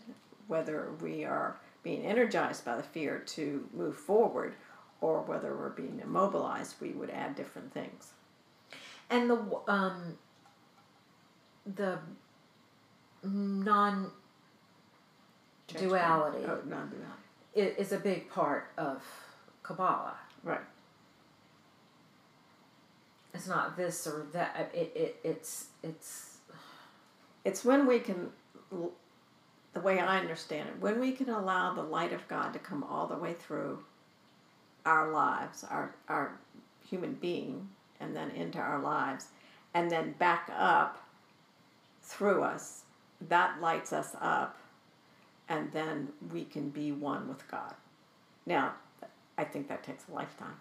[0.48, 4.54] whether we are being energized by the fear to move forward,
[5.02, 8.14] or whether we're being immobilized, we would add different things.
[9.10, 10.18] and the um
[11.76, 12.00] the
[13.24, 14.12] non
[15.68, 17.80] duality Oh, non-duality.
[17.82, 19.04] is a big part of
[19.64, 20.62] kabbalah Right.
[23.34, 26.38] it's not this or that it, it it's it's
[27.46, 28.30] It's when we can,
[29.74, 32.84] the way I understand it, when we can allow the light of God to come
[32.84, 33.80] all the way through
[34.86, 36.38] our lives, our, our
[36.90, 39.28] human being, and then into our lives,
[39.74, 41.02] and then back up
[42.10, 42.84] through us,
[43.30, 44.58] that lights us up,
[45.48, 47.74] and then we can be one with God.
[48.46, 48.74] Now,
[49.38, 50.58] I think that takes a lifetime.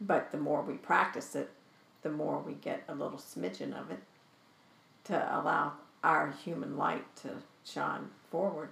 [0.00, 1.50] But the more we practice it,
[2.02, 4.02] the more we get a little smidgen of it
[5.04, 7.30] to allow our human light to
[7.64, 8.70] shine forward.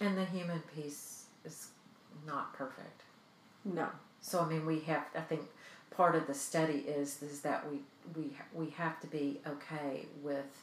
[0.00, 1.68] and the human piece is
[2.26, 3.02] not perfect
[3.64, 3.88] No.
[4.20, 5.04] So I mean, we have.
[5.14, 5.42] I think
[5.90, 7.78] part of the study is is that we
[8.14, 10.62] we we have to be okay with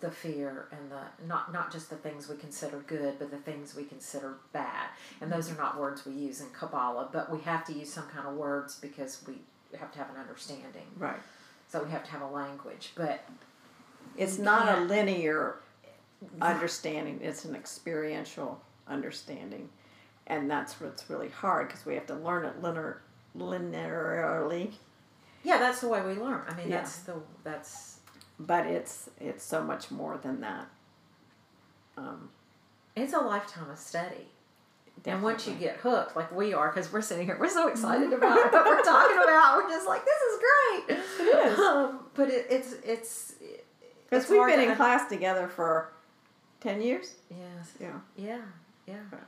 [0.00, 3.74] the fear and the not not just the things we consider good, but the things
[3.74, 4.88] we consider bad.
[5.20, 8.06] And those are not words we use in Kabbalah, but we have to use some
[8.06, 9.34] kind of words because we
[9.78, 10.86] have to have an understanding.
[10.96, 11.16] Right.
[11.68, 12.92] So we have to have a language.
[12.96, 13.24] But
[14.16, 15.56] It's not a linear
[16.40, 19.68] understanding, it's an experiential understanding.
[20.26, 23.02] And that's what's really hard because we have to learn it linear,
[23.36, 24.72] linearly.
[25.42, 26.42] yeah, that's the way we learn.
[26.48, 26.78] I mean, Yeah.
[26.78, 27.14] that's the
[27.44, 27.98] that's
[28.38, 30.66] But it's it's so much more than that.
[31.96, 32.30] Um,
[32.96, 34.28] it's a lifetime of study.
[35.06, 38.12] And once you get hooked, like we are, because we're sitting here, we're so excited
[38.12, 39.56] about what we're talking about.
[39.56, 40.98] We're just like, this is great.
[40.98, 41.58] It is.
[41.58, 43.34] Um, but it, it's it's
[44.10, 45.92] Because we've been in class together for
[46.60, 47.14] 10 years?
[47.30, 47.72] Yes.
[47.80, 47.98] Yeah.
[48.16, 48.40] Yeah.
[48.86, 48.94] Yeah.
[49.12, 49.18] Yeah.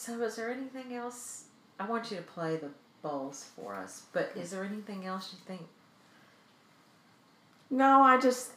[0.00, 1.44] So, is there anything else?
[1.78, 2.70] I want you to play the
[3.02, 5.68] bowls for us, but is there anything else you think?
[7.68, 8.52] No, I just,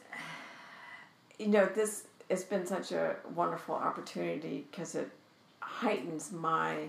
[1.38, 5.10] you know, this has been such a wonderful opportunity because it
[5.60, 6.88] heightens my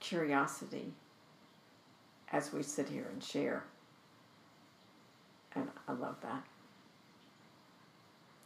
[0.00, 0.94] curiosity
[2.32, 3.64] as we sit here and share.
[5.54, 6.42] And I love that.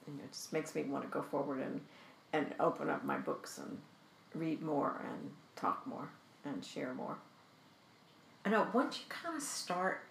[0.09, 1.81] And it just makes me want to go forward and,
[2.33, 3.79] and open up my books and
[4.35, 6.09] read more and talk more
[6.45, 7.17] and share more.
[8.45, 10.05] I know once you kind of start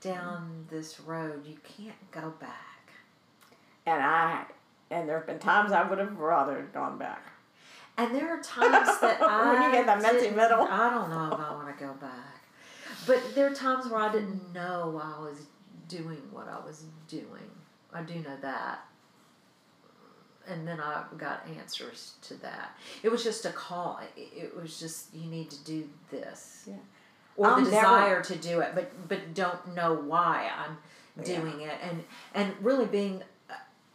[0.00, 2.92] down this road, you can't go back.
[3.86, 4.44] And I,
[4.90, 7.24] and there have been times I would have rather gone back.
[7.96, 10.62] And there are times that When I you get that messy middle.
[10.62, 12.44] I don't know if I want to go back,
[13.06, 15.46] but there are times where I didn't know I was
[15.88, 17.50] doing what I was doing.
[17.92, 18.86] I do know that,
[20.48, 22.76] and then I got answers to that.
[23.02, 24.00] It was just a call.
[24.16, 26.74] It, was just you need to do this, Yeah.
[27.36, 30.78] or I'll the never- desire to do it, but but don't know why I'm
[31.18, 31.40] Yeah.
[31.40, 33.22] doing it, and and really being.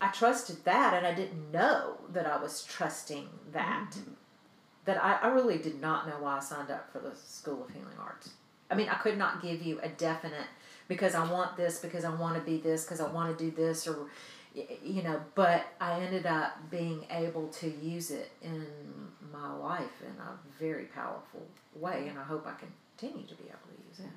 [0.02, 4.12] I trusted that, and I didn't know that I was trusting that Mm-hmm.
[4.84, 7.70] that I, I really did not know why I signed up for the School of
[7.70, 8.32] Healing Arts.
[8.70, 10.48] I mean, I could not give you a definite
[10.90, 13.50] because I want this, because I want to be this, because I want to do
[13.56, 14.08] this, or
[14.84, 15.22] you know.
[15.36, 18.66] But I ended up being able to use it in
[19.32, 21.46] my life in a very powerful
[21.76, 24.14] way, and I hope I continue to be able to use it.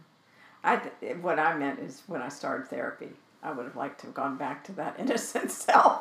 [0.64, 3.10] I th- what I meant is when I started therapy,
[3.42, 6.00] I would have liked to have gone back to that innocent self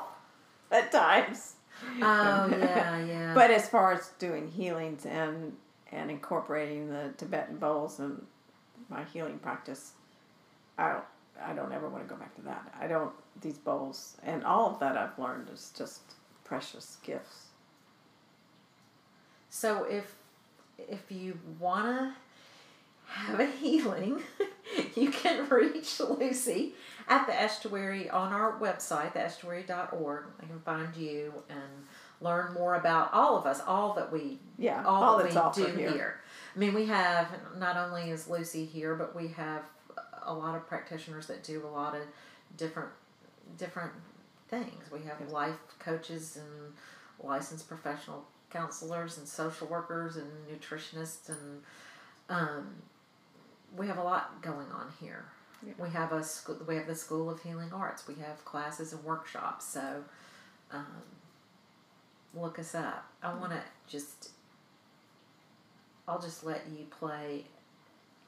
[0.72, 1.56] at times.
[2.02, 3.34] Oh yeah, yeah.
[3.34, 5.56] But as far as doing healings and
[5.92, 8.26] and incorporating the Tibetan bowls and
[8.90, 9.94] my healing practice,
[10.78, 11.04] I don't,
[11.44, 12.74] I don't ever want to go back to that.
[12.80, 16.02] I don't these bowls and all of that I've learned is just
[16.44, 17.48] precious gifts.
[19.50, 20.16] So if
[20.78, 22.16] if you wanna
[23.08, 24.20] have a healing,
[24.96, 26.74] you can reach Lucy
[27.08, 30.24] at the estuary on our website, theestuary.org.
[30.40, 31.62] They can find you and
[32.22, 35.72] learn more about all of us, all that we Yeah, all, all that we do
[35.78, 35.92] here.
[35.92, 36.20] here.
[36.56, 37.28] I mean, we have
[37.58, 39.64] not only is Lucy here, but we have
[40.24, 42.02] a lot of practitioners that do a lot of
[42.58, 42.90] different
[43.58, 43.92] different
[44.48, 44.92] things.
[44.92, 46.74] We have life coaches and
[47.20, 51.62] licensed professional counselors and social workers and nutritionists and
[52.30, 52.76] um,
[53.76, 55.26] we have a lot going on here.
[55.66, 55.74] Yeah.
[55.78, 56.60] We have a school.
[56.68, 58.08] We have the School of Healing Arts.
[58.08, 59.66] We have classes and workshops.
[59.66, 60.04] So,
[60.72, 60.86] um,
[62.34, 63.06] look us up.
[63.24, 64.30] I want to just.
[66.08, 67.46] I'll just let you play,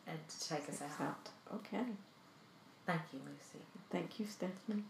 [0.08, 1.02] and take us out.
[1.02, 1.30] Out.
[1.56, 1.84] Okay.
[2.86, 3.64] Thank you, Lucy.
[3.92, 4.84] Thank you, Stephanie.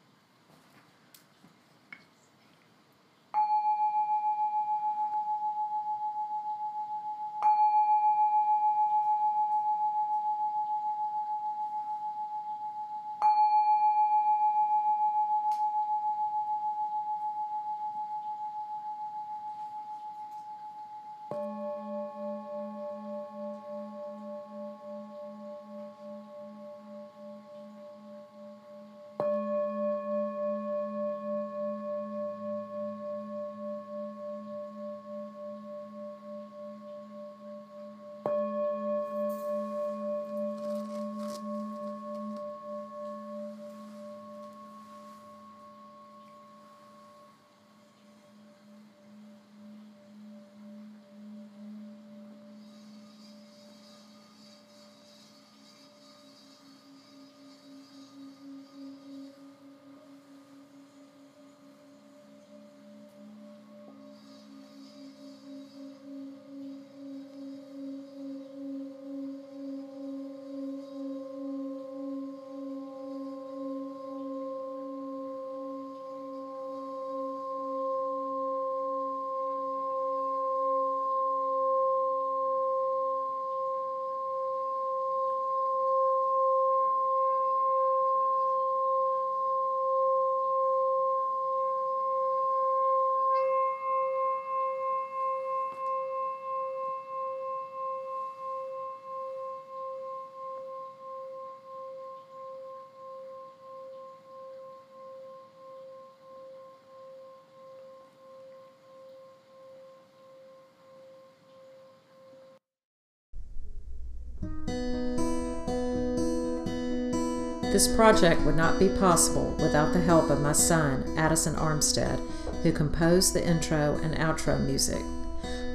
[117.77, 122.19] This project would not be possible without the help of my son, Addison Armstead,
[122.63, 125.03] who composed the intro and outro music,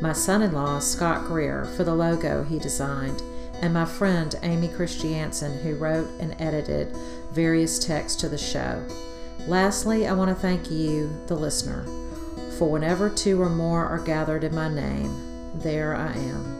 [0.00, 3.22] my son in law, Scott Greer, for the logo he designed,
[3.60, 6.88] and my friend Amy Christiansen, who wrote and edited
[7.30, 8.84] various texts to the show.
[9.46, 11.84] Lastly, I want to thank you, the listener,
[12.58, 16.51] for whenever two or more are gathered in my name, there I am.